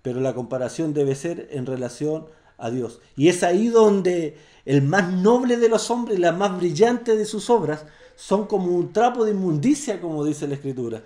[0.03, 2.27] pero la comparación debe ser en relación
[2.59, 3.00] a Dios.
[3.16, 7.48] Y es ahí donde el más noble de los hombres, la más brillante de sus
[7.48, 11.03] obras, son como un trapo de inmundicia, como dice la Escritura.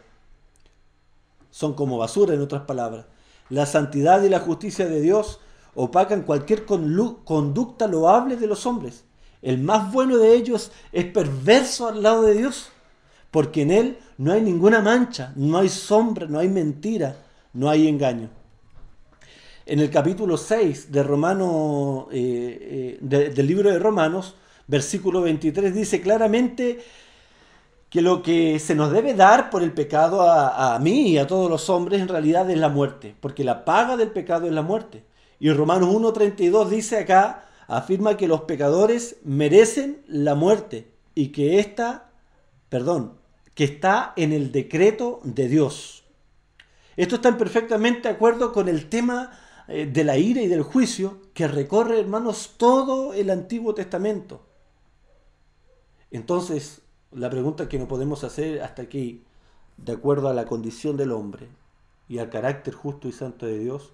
[1.53, 3.07] Son como basura, en otras palabras.
[3.51, 5.39] La santidad y la justicia de Dios
[5.77, 9.05] opacan cualquier conducta loable de los hombres
[9.43, 12.71] el más bueno de ellos es perverso al lado de Dios,
[13.31, 17.17] porque en él no hay ninguna mancha, no hay sombra, no hay mentira,
[17.53, 18.31] no hay engaño.
[19.67, 24.35] En el capítulo 6 de Romano, eh, eh, del libro de Romanos,
[24.67, 26.81] versículo 23, dice claramente
[27.91, 31.27] que lo que se nos debe dar por el pecado a, a, mí y a
[31.27, 34.63] todos los hombres en realidad es la muerte, porque la paga del pecado es la
[34.63, 35.05] muerte.
[35.39, 42.11] Y Romanos 1.32 dice acá, afirma que los pecadores merecen la muerte y que esta,
[42.71, 43.19] perdón,
[43.55, 46.05] que está en el decreto de Dios.
[46.97, 51.21] Esto está perfectamente de acuerdo con el tema eh, de la ira y del juicio
[51.35, 54.47] que recorre, hermanos, todo el Antiguo Testamento.
[56.11, 56.81] Entonces,
[57.13, 59.25] la pregunta que no podemos hacer hasta aquí,
[59.77, 61.49] de acuerdo a la condición del hombre
[62.09, 63.93] y al carácter justo y santo de Dios,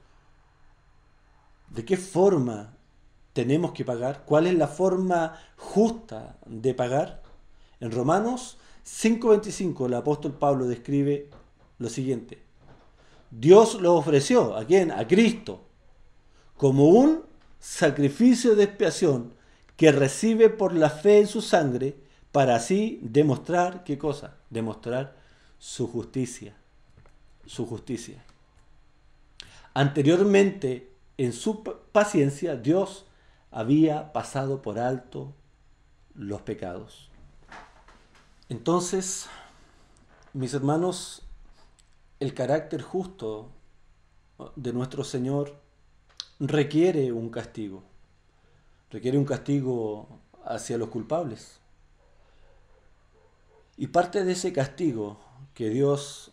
[1.70, 2.76] ¿de qué forma
[3.34, 4.22] tenemos que pagar?
[4.24, 7.22] ¿Cuál es la forma justa de pagar?
[7.80, 11.28] En Romanos 5.25 el apóstol Pablo describe
[11.78, 12.38] lo siguiente.
[13.30, 14.92] Dios lo ofreció, ¿a quién?
[14.92, 15.60] A Cristo,
[16.56, 17.22] como un
[17.58, 19.34] sacrificio de expiación
[19.76, 21.96] que recibe por la fe en su sangre
[22.30, 24.36] para así demostrar, ¿qué cosa?
[24.50, 25.16] Demostrar
[25.58, 26.54] su justicia,
[27.46, 28.22] su justicia.
[29.72, 33.06] Anteriormente, en su paciencia, Dios
[33.54, 35.32] había pasado por alto
[36.16, 37.08] los pecados.
[38.48, 39.28] Entonces,
[40.32, 41.22] mis hermanos,
[42.18, 43.52] el carácter justo
[44.56, 45.54] de nuestro Señor
[46.40, 47.84] requiere un castigo,
[48.90, 50.08] requiere un castigo
[50.44, 51.60] hacia los culpables.
[53.76, 55.16] Y parte de ese castigo
[55.54, 56.32] que Dios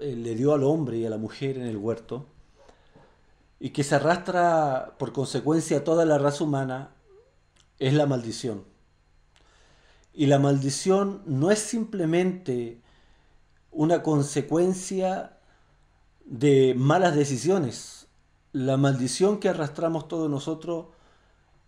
[0.00, 2.26] eh, le dio al hombre y a la mujer en el huerto
[3.64, 6.90] y que se arrastra por consecuencia a toda la raza humana
[7.78, 8.64] es la maldición.
[10.12, 12.82] Y la maldición no es simplemente
[13.70, 15.38] una consecuencia
[16.26, 18.06] de malas decisiones.
[18.52, 20.88] La maldición que arrastramos todos nosotros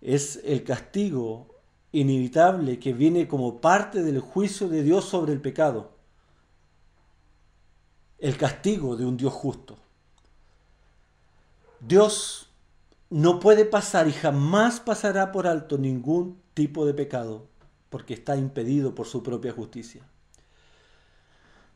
[0.02, 1.46] es el castigo
[1.92, 5.92] inevitable que viene como parte del juicio de Dios sobre el pecado.
[8.18, 9.78] El castigo de un Dios justo.
[11.80, 12.50] Dios
[13.10, 17.46] no puede pasar y jamás pasará por alto ningún tipo de pecado,
[17.90, 20.02] porque está impedido por su propia justicia.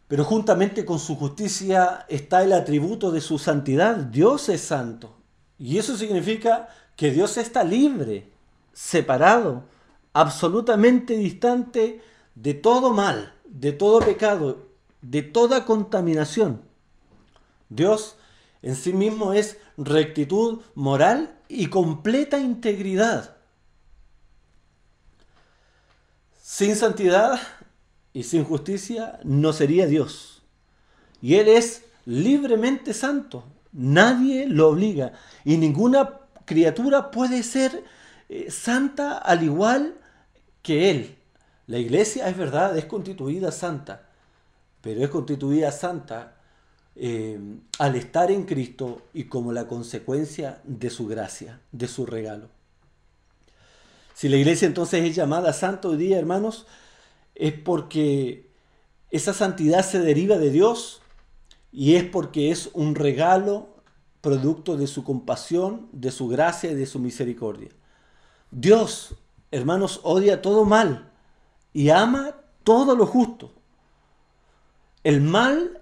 [0.08, 3.96] Pero juntamente con su justicia está el atributo de su santidad.
[3.96, 5.16] Dios es santo.
[5.56, 8.28] Y eso significa que Dios está libre,
[8.72, 9.62] separado,
[10.12, 12.02] absolutamente distante
[12.34, 14.66] de todo mal, de todo pecado,
[15.00, 16.62] de toda contaminación.
[17.68, 18.16] Dios
[18.62, 23.36] en sí mismo es rectitud moral y completa integridad.
[26.40, 27.40] Sin santidad
[28.12, 30.42] y sin justicia no sería Dios.
[31.22, 33.44] Y Él es libremente santo.
[33.72, 35.12] Nadie lo obliga.
[35.44, 37.84] Y ninguna criatura puede ser
[38.28, 39.94] eh, santa al igual
[40.62, 41.16] que Él.
[41.66, 44.08] La iglesia es verdad, es constituida santa,
[44.80, 46.39] pero es constituida santa
[46.96, 47.38] eh,
[47.78, 52.48] al estar en Cristo y como la consecuencia de su gracia, de su regalo.
[54.14, 56.66] Si la iglesia entonces es llamada santa hoy día, hermanos,
[57.34, 58.50] es porque
[59.10, 61.00] esa santidad se deriva de Dios
[61.72, 63.68] y es porque es un regalo
[64.20, 67.70] producto de su compasión, de su gracia y de su misericordia.
[68.50, 69.14] Dios,
[69.50, 71.10] hermanos, odia todo mal
[71.72, 72.34] y ama
[72.64, 73.52] todo lo justo.
[75.02, 75.79] El mal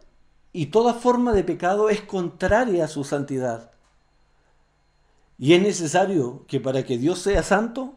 [0.53, 3.71] y toda forma de pecado es contraria a su santidad.
[5.39, 7.95] Y es necesario que para que Dios sea santo,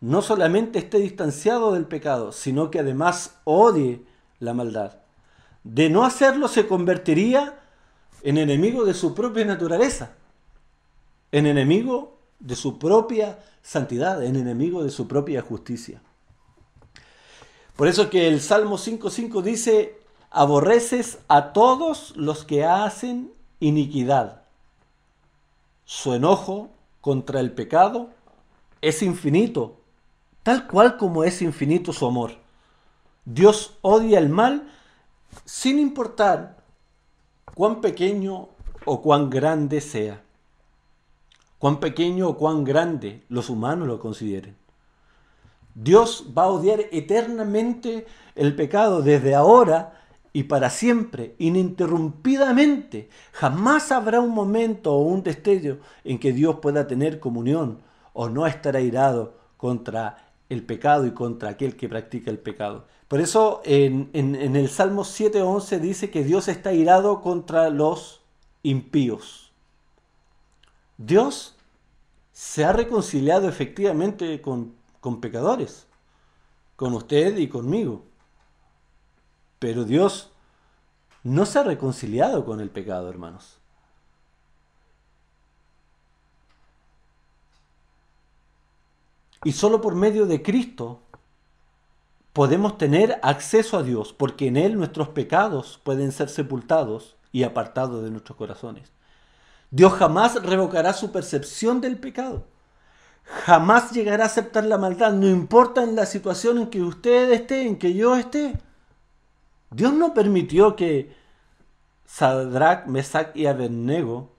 [0.00, 4.02] no solamente esté distanciado del pecado, sino que además odie
[4.38, 4.98] la maldad.
[5.62, 7.60] De no hacerlo se convertiría
[8.22, 10.12] en enemigo de su propia naturaleza,
[11.32, 16.02] en enemigo de su propia santidad, en enemigo de su propia justicia.
[17.76, 19.99] Por eso que el Salmo 5.5 dice,
[20.30, 24.42] aborreces a todos los que hacen iniquidad.
[25.84, 26.70] Su enojo
[27.00, 28.10] contra el pecado
[28.80, 29.80] es infinito
[30.42, 32.32] tal cual como es infinito su amor.
[33.24, 34.68] Dios odia el mal
[35.44, 36.56] sin importar
[37.54, 38.48] cuán pequeño
[38.84, 40.22] o cuán grande sea.
[41.58, 44.56] Cuán pequeño o cuán grande los humanos lo consideren.
[45.74, 49.99] Dios va a odiar eternamente el pecado desde ahora
[50.32, 53.08] y para siempre, ininterrumpidamente.
[53.32, 57.78] Jamás habrá un momento o un destello en que Dios pueda tener comunión
[58.12, 62.86] o no estar airado contra el pecado y contra aquel que practica el pecado.
[63.08, 68.20] Por eso en, el Salmo 7.11 dice que Dios está irado contra los
[68.62, 69.52] impíos.
[70.96, 71.56] Dios
[72.32, 75.86] se ha reconciliado efectivamente con, con pecadores,
[76.76, 78.04] con usted y conmigo.
[79.60, 80.32] Pero Dios
[81.22, 83.58] no se ha reconciliado con el pecado, hermanos.
[89.44, 91.00] Y solo por medio de Cristo
[92.32, 98.02] podemos tener acceso a Dios, porque en Él nuestros pecados pueden ser sepultados y apartados
[98.02, 98.92] de nuestros corazones.
[99.70, 102.44] Dios jamás revocará su percepción del pecado.
[103.24, 107.66] Jamás llegará a aceptar la maldad, no importa en la situación en que usted esté,
[107.66, 108.58] en que yo esté.
[109.70, 111.14] Dios no permitió que
[112.04, 114.32] Sadrach, Mesach y Abednego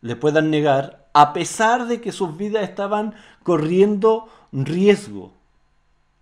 [0.00, 3.14] le puedan negar a pesar de que sus vidas estaban
[3.44, 5.32] corriendo riesgo.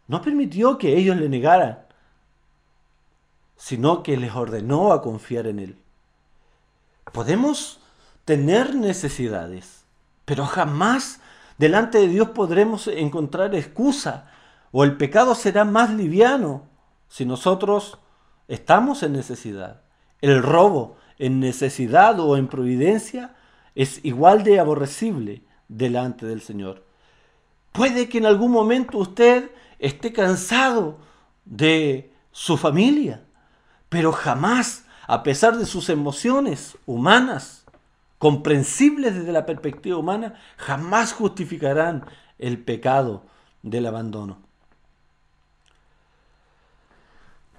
[0.06, 1.78] No permitió que ellos le negaran,
[3.56, 5.78] sino que les ordenó a confiar en Él.
[7.12, 7.80] Podemos
[8.26, 9.84] tener necesidades,
[10.26, 11.20] pero jamás
[11.56, 14.30] delante de Dios podremos encontrar excusa
[14.70, 16.71] o el pecado será más liviano
[17.12, 17.98] si nosotros
[18.48, 19.82] estamos en necesidad.
[20.22, 23.36] El robo en necesidad o en providencia
[23.74, 26.86] es igual de aborrecible delante del Señor.
[27.70, 31.00] Puede que en algún momento usted esté cansado
[31.44, 33.22] de su familia,
[33.90, 37.66] pero jamás, a pesar de sus emociones humanas,
[38.16, 42.06] comprensibles desde la perspectiva humana, jamás justificarán
[42.38, 43.26] el pecado
[43.62, 44.51] del abandono.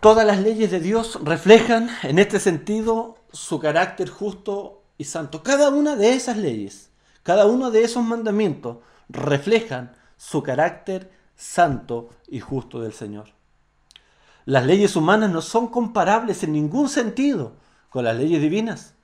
[0.03, 5.43] Todas las leyes de Dios reflejan en este sentido su carácter justo y santo.
[5.43, 6.89] Cada una de esas leyes,
[7.23, 13.29] cada uno de esos mandamientos reflejan su carácter santo y justo del Señor.
[14.43, 17.53] Las leyes humanas no son comparables en ningún sentido
[17.89, 18.95] con las leyes divinas.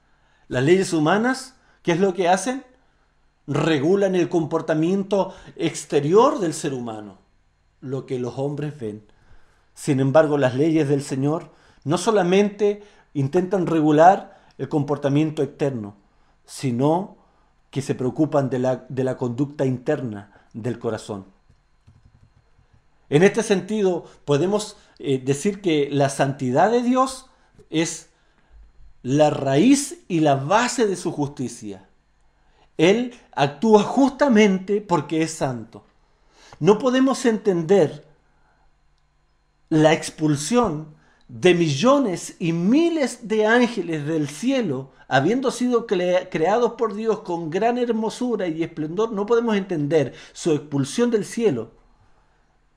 [0.50, 2.66] Las leyes humanas, ¿qué es lo que hacen?
[3.48, 7.20] Regulan el comportamiento exterior del ser humano,
[7.80, 9.08] lo que los hombres ven.
[9.80, 11.52] Sin embargo, las leyes del Señor
[11.86, 15.96] no solamente intentan regular el comportamiento externo,
[16.46, 17.16] sino
[17.70, 21.28] que se preocupan de la, de la conducta interna del corazón.
[23.10, 27.28] En este sentido, podemos eh, decir que la santidad de Dios
[27.70, 28.10] es
[29.02, 31.88] la raíz y la base de su justicia.
[32.78, 35.86] Él actúa justamente porque es santo.
[36.60, 38.09] No podemos entender
[39.70, 40.96] la expulsión
[41.28, 47.78] de millones y miles de ángeles del cielo, habiendo sido creados por Dios con gran
[47.78, 51.72] hermosura y esplendor, no podemos entender su expulsión del cielo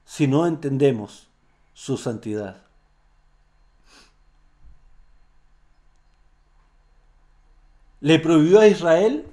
[0.05, 1.29] si no entendemos
[1.73, 2.63] su santidad.
[8.01, 9.27] Le prohibió a Israel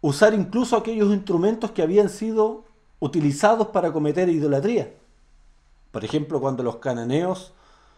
[0.00, 2.64] usar incluso aquellos instrumentos que habían sido
[3.00, 4.94] utilizados para cometer idolatría.
[5.90, 7.52] Por ejemplo, cuando los cananeos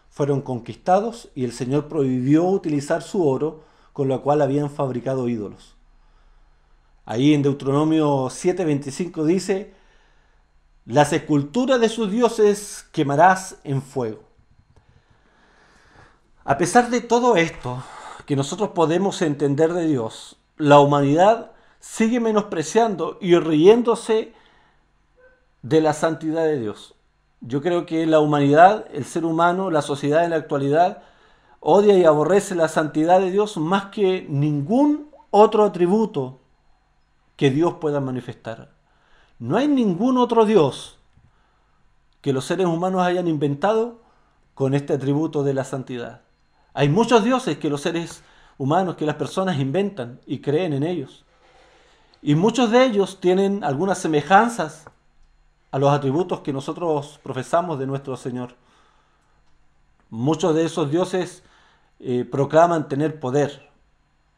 [0.09, 3.63] fueron conquistados y el Señor prohibió utilizar su oro
[3.93, 5.75] con lo cual habían fabricado ídolos.
[7.05, 9.73] Ahí en Deuteronomio 7:25 dice,
[10.85, 14.21] las esculturas de sus dioses quemarás en fuego.
[16.43, 17.83] A pesar de todo esto
[18.25, 24.33] que nosotros podemos entender de Dios, la humanidad sigue menospreciando y riéndose
[25.61, 26.95] de la santidad de Dios.
[27.41, 31.03] Yo creo que la humanidad, el ser humano, la sociedad en la actualidad,
[31.59, 36.39] odia y aborrece la santidad de Dios más que ningún otro atributo
[37.35, 38.71] que Dios pueda manifestar.
[39.39, 40.97] No hay ningún otro Dios
[42.21, 44.01] que los seres humanos hayan inventado
[44.53, 46.21] con este atributo de la santidad.
[46.73, 48.23] Hay muchos dioses que los seres
[48.57, 51.23] humanos, que las personas inventan y creen en ellos.
[52.21, 54.85] Y muchos de ellos tienen algunas semejanzas
[55.71, 58.55] a los atributos que nosotros profesamos de nuestro Señor.
[60.09, 61.43] Muchos de esos dioses
[61.99, 63.69] eh, proclaman tener poder,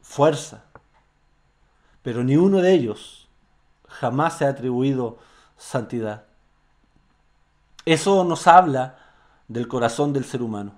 [0.01, 0.65] fuerza,
[2.01, 3.29] pero ni uno de ellos
[3.87, 5.19] jamás se ha atribuido
[5.57, 6.25] santidad.
[7.85, 8.97] Eso nos habla
[9.47, 10.73] del corazón del ser humano.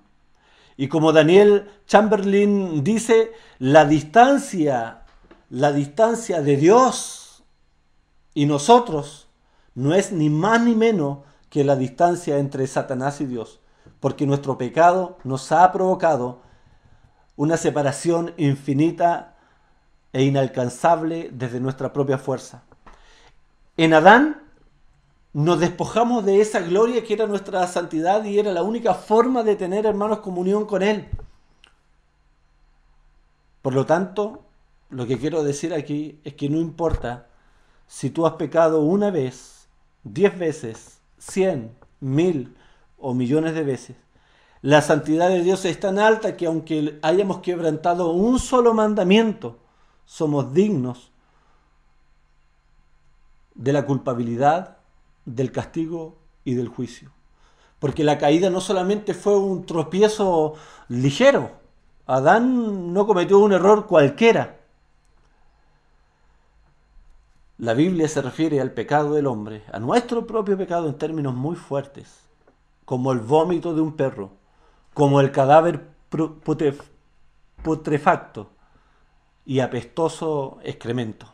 [0.78, 5.04] Y como Daniel Chamberlain dice, la distancia,
[5.49, 7.43] la distancia de Dios
[8.34, 9.22] y nosotros
[9.76, 11.19] no es ni más ni menos
[11.49, 13.59] que la distancia entre Satanás y Dios,
[13.99, 16.41] porque nuestro pecado nos ha provocado
[17.36, 19.36] una separación infinita
[20.13, 22.63] e inalcanzable desde nuestra propia fuerza.
[23.78, 24.43] En Adán
[25.34, 29.55] nos despojamos de esa gloria que era nuestra santidad y era la única forma de
[29.55, 31.09] tener, hermanos, comunión con Él.
[33.63, 34.43] Por lo tanto,
[34.89, 37.28] lo que quiero decir aquí es que no importa
[37.88, 39.53] si tú has pecado una vez,
[40.04, 42.56] diez veces, cien, mil
[42.97, 43.95] o millones de veces.
[44.62, 49.58] La santidad de Dios es tan alta que aunque hayamos quebrantado un solo mandamiento,
[50.06, 51.12] somos dignos
[53.56, 54.78] de la culpabilidad,
[55.26, 57.12] del castigo y del juicio.
[57.80, 60.56] Porque la caída no solamente fue un tropiezo
[60.88, 61.51] ligero,
[62.06, 64.60] Adán no cometió un error cualquiera,
[67.58, 71.56] la Biblia se refiere al pecado del hombre, a nuestro propio pecado en términos muy
[71.56, 72.22] fuertes,
[72.86, 74.32] como el vómito de un perro,
[74.93, 75.88] como el cadáver
[77.64, 78.49] putrefacto
[79.45, 81.28] y apestoso excremento,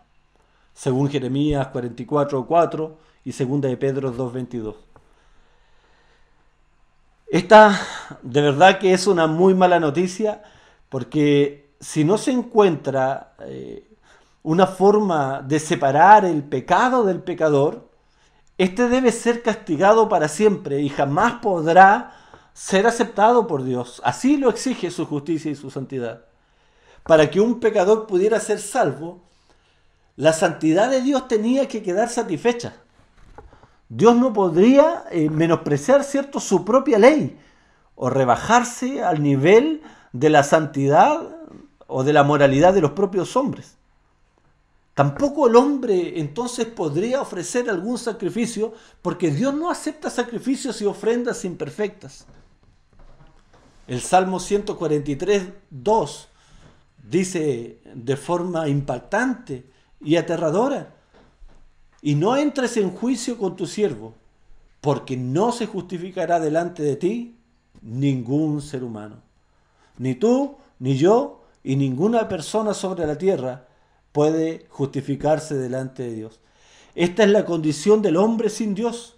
[0.73, 2.95] según Jeremías 44.4
[3.25, 4.75] y segunda de Pedro 2.22.
[7.27, 7.79] Esta
[8.23, 10.41] de verdad que es una muy mala noticia
[10.89, 13.88] porque si no se encuentra eh,
[14.43, 17.89] una forma de separar el pecado del pecador,
[18.57, 22.13] este debe ser castigado para siempre y jamás podrá
[22.53, 24.01] ser aceptado por Dios.
[24.03, 26.25] Así lo exige su justicia y su santidad.
[27.03, 29.21] Para que un pecador pudiera ser salvo,
[30.15, 32.73] la santidad de Dios tenía que quedar satisfecha.
[33.87, 37.39] Dios no podría eh, menospreciar, ¿cierto?, su propia ley
[37.95, 39.81] o rebajarse al nivel
[40.13, 41.21] de la santidad
[41.87, 43.78] o de la moralidad de los propios hombres.
[44.99, 51.45] Tampoco el hombre entonces podría ofrecer algún sacrificio porque Dios no acepta sacrificios y ofrendas
[51.45, 52.25] imperfectas.
[53.87, 56.27] El Salmo 143, 2
[57.09, 59.71] dice de forma impactante
[60.01, 60.93] y aterradora,
[62.01, 64.15] y no entres en juicio con tu siervo,
[64.81, 67.37] porque no se justificará delante de ti
[67.81, 69.21] ningún ser humano.
[69.97, 73.68] Ni tú, ni yo, y ninguna persona sobre la tierra
[74.11, 76.39] puede justificarse delante de Dios.
[76.95, 79.15] Esta es la condición del hombre sin Dios.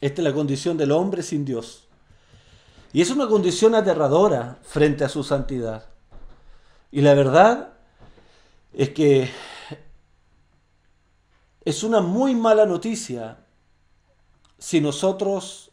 [0.00, 1.88] Esta es la condición del hombre sin Dios.
[2.92, 5.86] Y es una condición aterradora frente a su santidad.
[6.90, 7.72] Y la verdad
[8.74, 9.30] es que
[11.64, 13.38] es una muy mala noticia
[14.58, 15.70] si nosotros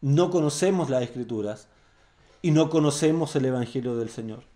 [0.00, 1.68] no conocemos las escrituras
[2.40, 4.51] y no conocemos el Evangelio del Señor.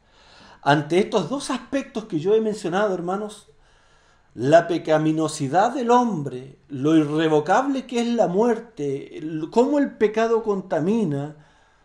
[0.63, 3.49] Ante estos dos aspectos que yo he mencionado, hermanos,
[4.35, 11.37] la pecaminosidad del hombre, lo irrevocable que es la muerte, cómo el pecado contamina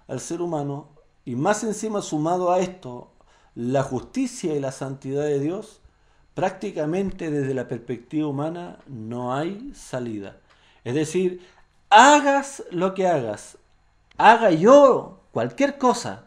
[0.08, 0.90] al ser humano,
[1.24, 3.12] y más encima sumado a esto,
[3.56, 5.80] la justicia y la santidad de Dios,
[6.34, 10.38] prácticamente desde la perspectiva humana no hay salida.
[10.84, 11.48] Es decir,
[11.90, 13.58] hagas lo que hagas,
[14.18, 16.26] haga yo cualquier cosa,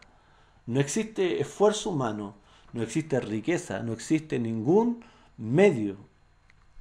[0.65, 2.35] no existe esfuerzo humano,
[2.73, 5.03] no existe riqueza, no existe ningún
[5.37, 5.97] medio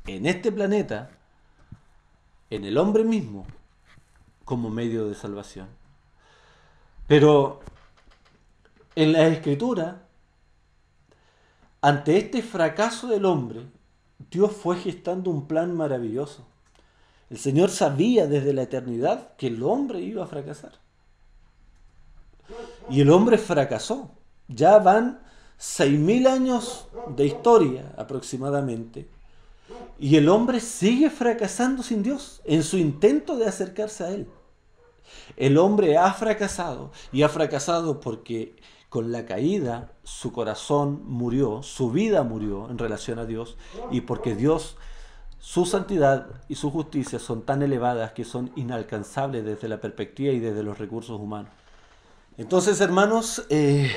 [0.06, 1.10] en este planeta,
[2.50, 3.46] en el hombre mismo,
[4.44, 5.68] como medio de salvación.
[7.06, 7.60] Pero
[8.96, 10.02] en la escritura,
[11.80, 13.66] ante este fracaso del hombre,
[14.30, 16.46] Dios fue gestando un plan maravilloso.
[17.30, 20.83] El Señor sabía desde la eternidad que el hombre iba a fracasar.
[22.90, 24.10] Y el hombre fracasó.
[24.48, 25.20] Ya van
[25.58, 29.08] 6.000 años de historia aproximadamente
[29.98, 34.28] y el hombre sigue fracasando sin Dios en su intento de acercarse a Él.
[35.36, 38.56] El hombre ha fracasado y ha fracasado porque
[38.88, 43.56] con la caída su corazón murió, su vida murió en relación a Dios
[43.90, 44.76] y porque Dios,
[45.38, 50.40] su santidad y su justicia son tan elevadas que son inalcanzables desde la perspectiva y
[50.40, 51.52] desde los recursos humanos.
[52.36, 53.92] Entonces, hermanos, eh,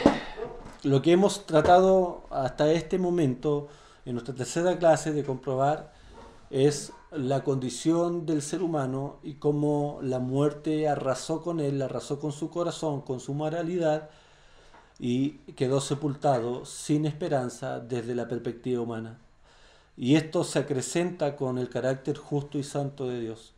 [0.84, 3.68] lo que hemos tratado hasta este momento
[4.06, 5.92] en nuestra tercera clase de comprobar
[6.52, 12.32] es la condición del ser humano y cómo la muerte arrasó con él, arrasó con
[12.32, 14.12] su corazón, con su moralidad
[15.00, 19.20] y quedó sepultado sin esperanza desde la perspectiva humana.
[19.96, 23.54] Y esto se acrecenta con el carácter justo y santo de Dios.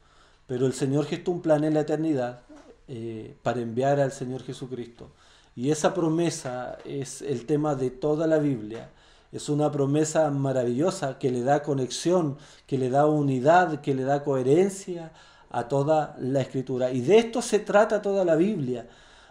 [0.47, 2.43] Pero el Señor gestó un plan en la eternidad
[2.89, 5.11] eh, para enviar al Señor Jesucristo.
[5.55, 8.89] Y esa promesa es el tema de toda la Biblia
[9.31, 14.23] es una promesa maravillosa que le da conexión, que le da unidad, que le da
[14.23, 15.11] coherencia
[15.51, 16.91] a toda la escritura.
[16.91, 18.87] Y de esto se trata toda la Biblia,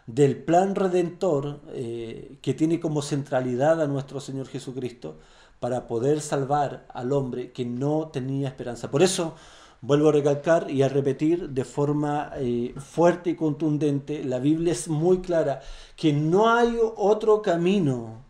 [0.07, 5.19] del plan redentor eh, que tiene como centralidad a nuestro Señor Jesucristo
[5.61, 8.91] para poder salvar al hombre que no tenía esperanza.
[8.91, 9.35] Por eso
[9.81, 14.89] vuelvo a recalcar y a repetir de forma eh, fuerte y contundente, la Biblia es
[14.89, 15.61] muy clara,
[15.97, 18.29] que no hay otro camino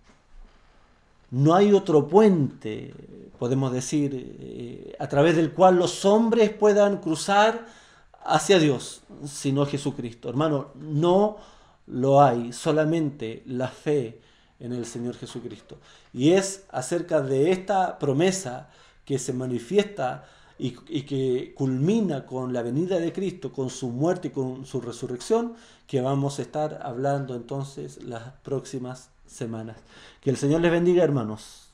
[1.31, 2.95] no hay otro puente,
[3.39, 7.67] podemos decir, eh, a través del cual los hombres puedan cruzar
[8.25, 10.31] hacia Dios, sino Jesucristo.
[10.31, 11.37] Hermano, no
[11.87, 14.21] lo hay, solamente la fe
[14.59, 15.79] en el Señor Jesucristo.
[16.15, 18.71] Y es acerca de esta promesa
[19.05, 20.25] que se manifiesta
[20.59, 25.55] y, que culmina con la venida de Cristo, con su muerte y con su resurrección,
[25.87, 29.77] que vamos a estar hablando entonces las próximas semanas.
[30.21, 31.68] Que el Señor les bendiga, hermanos.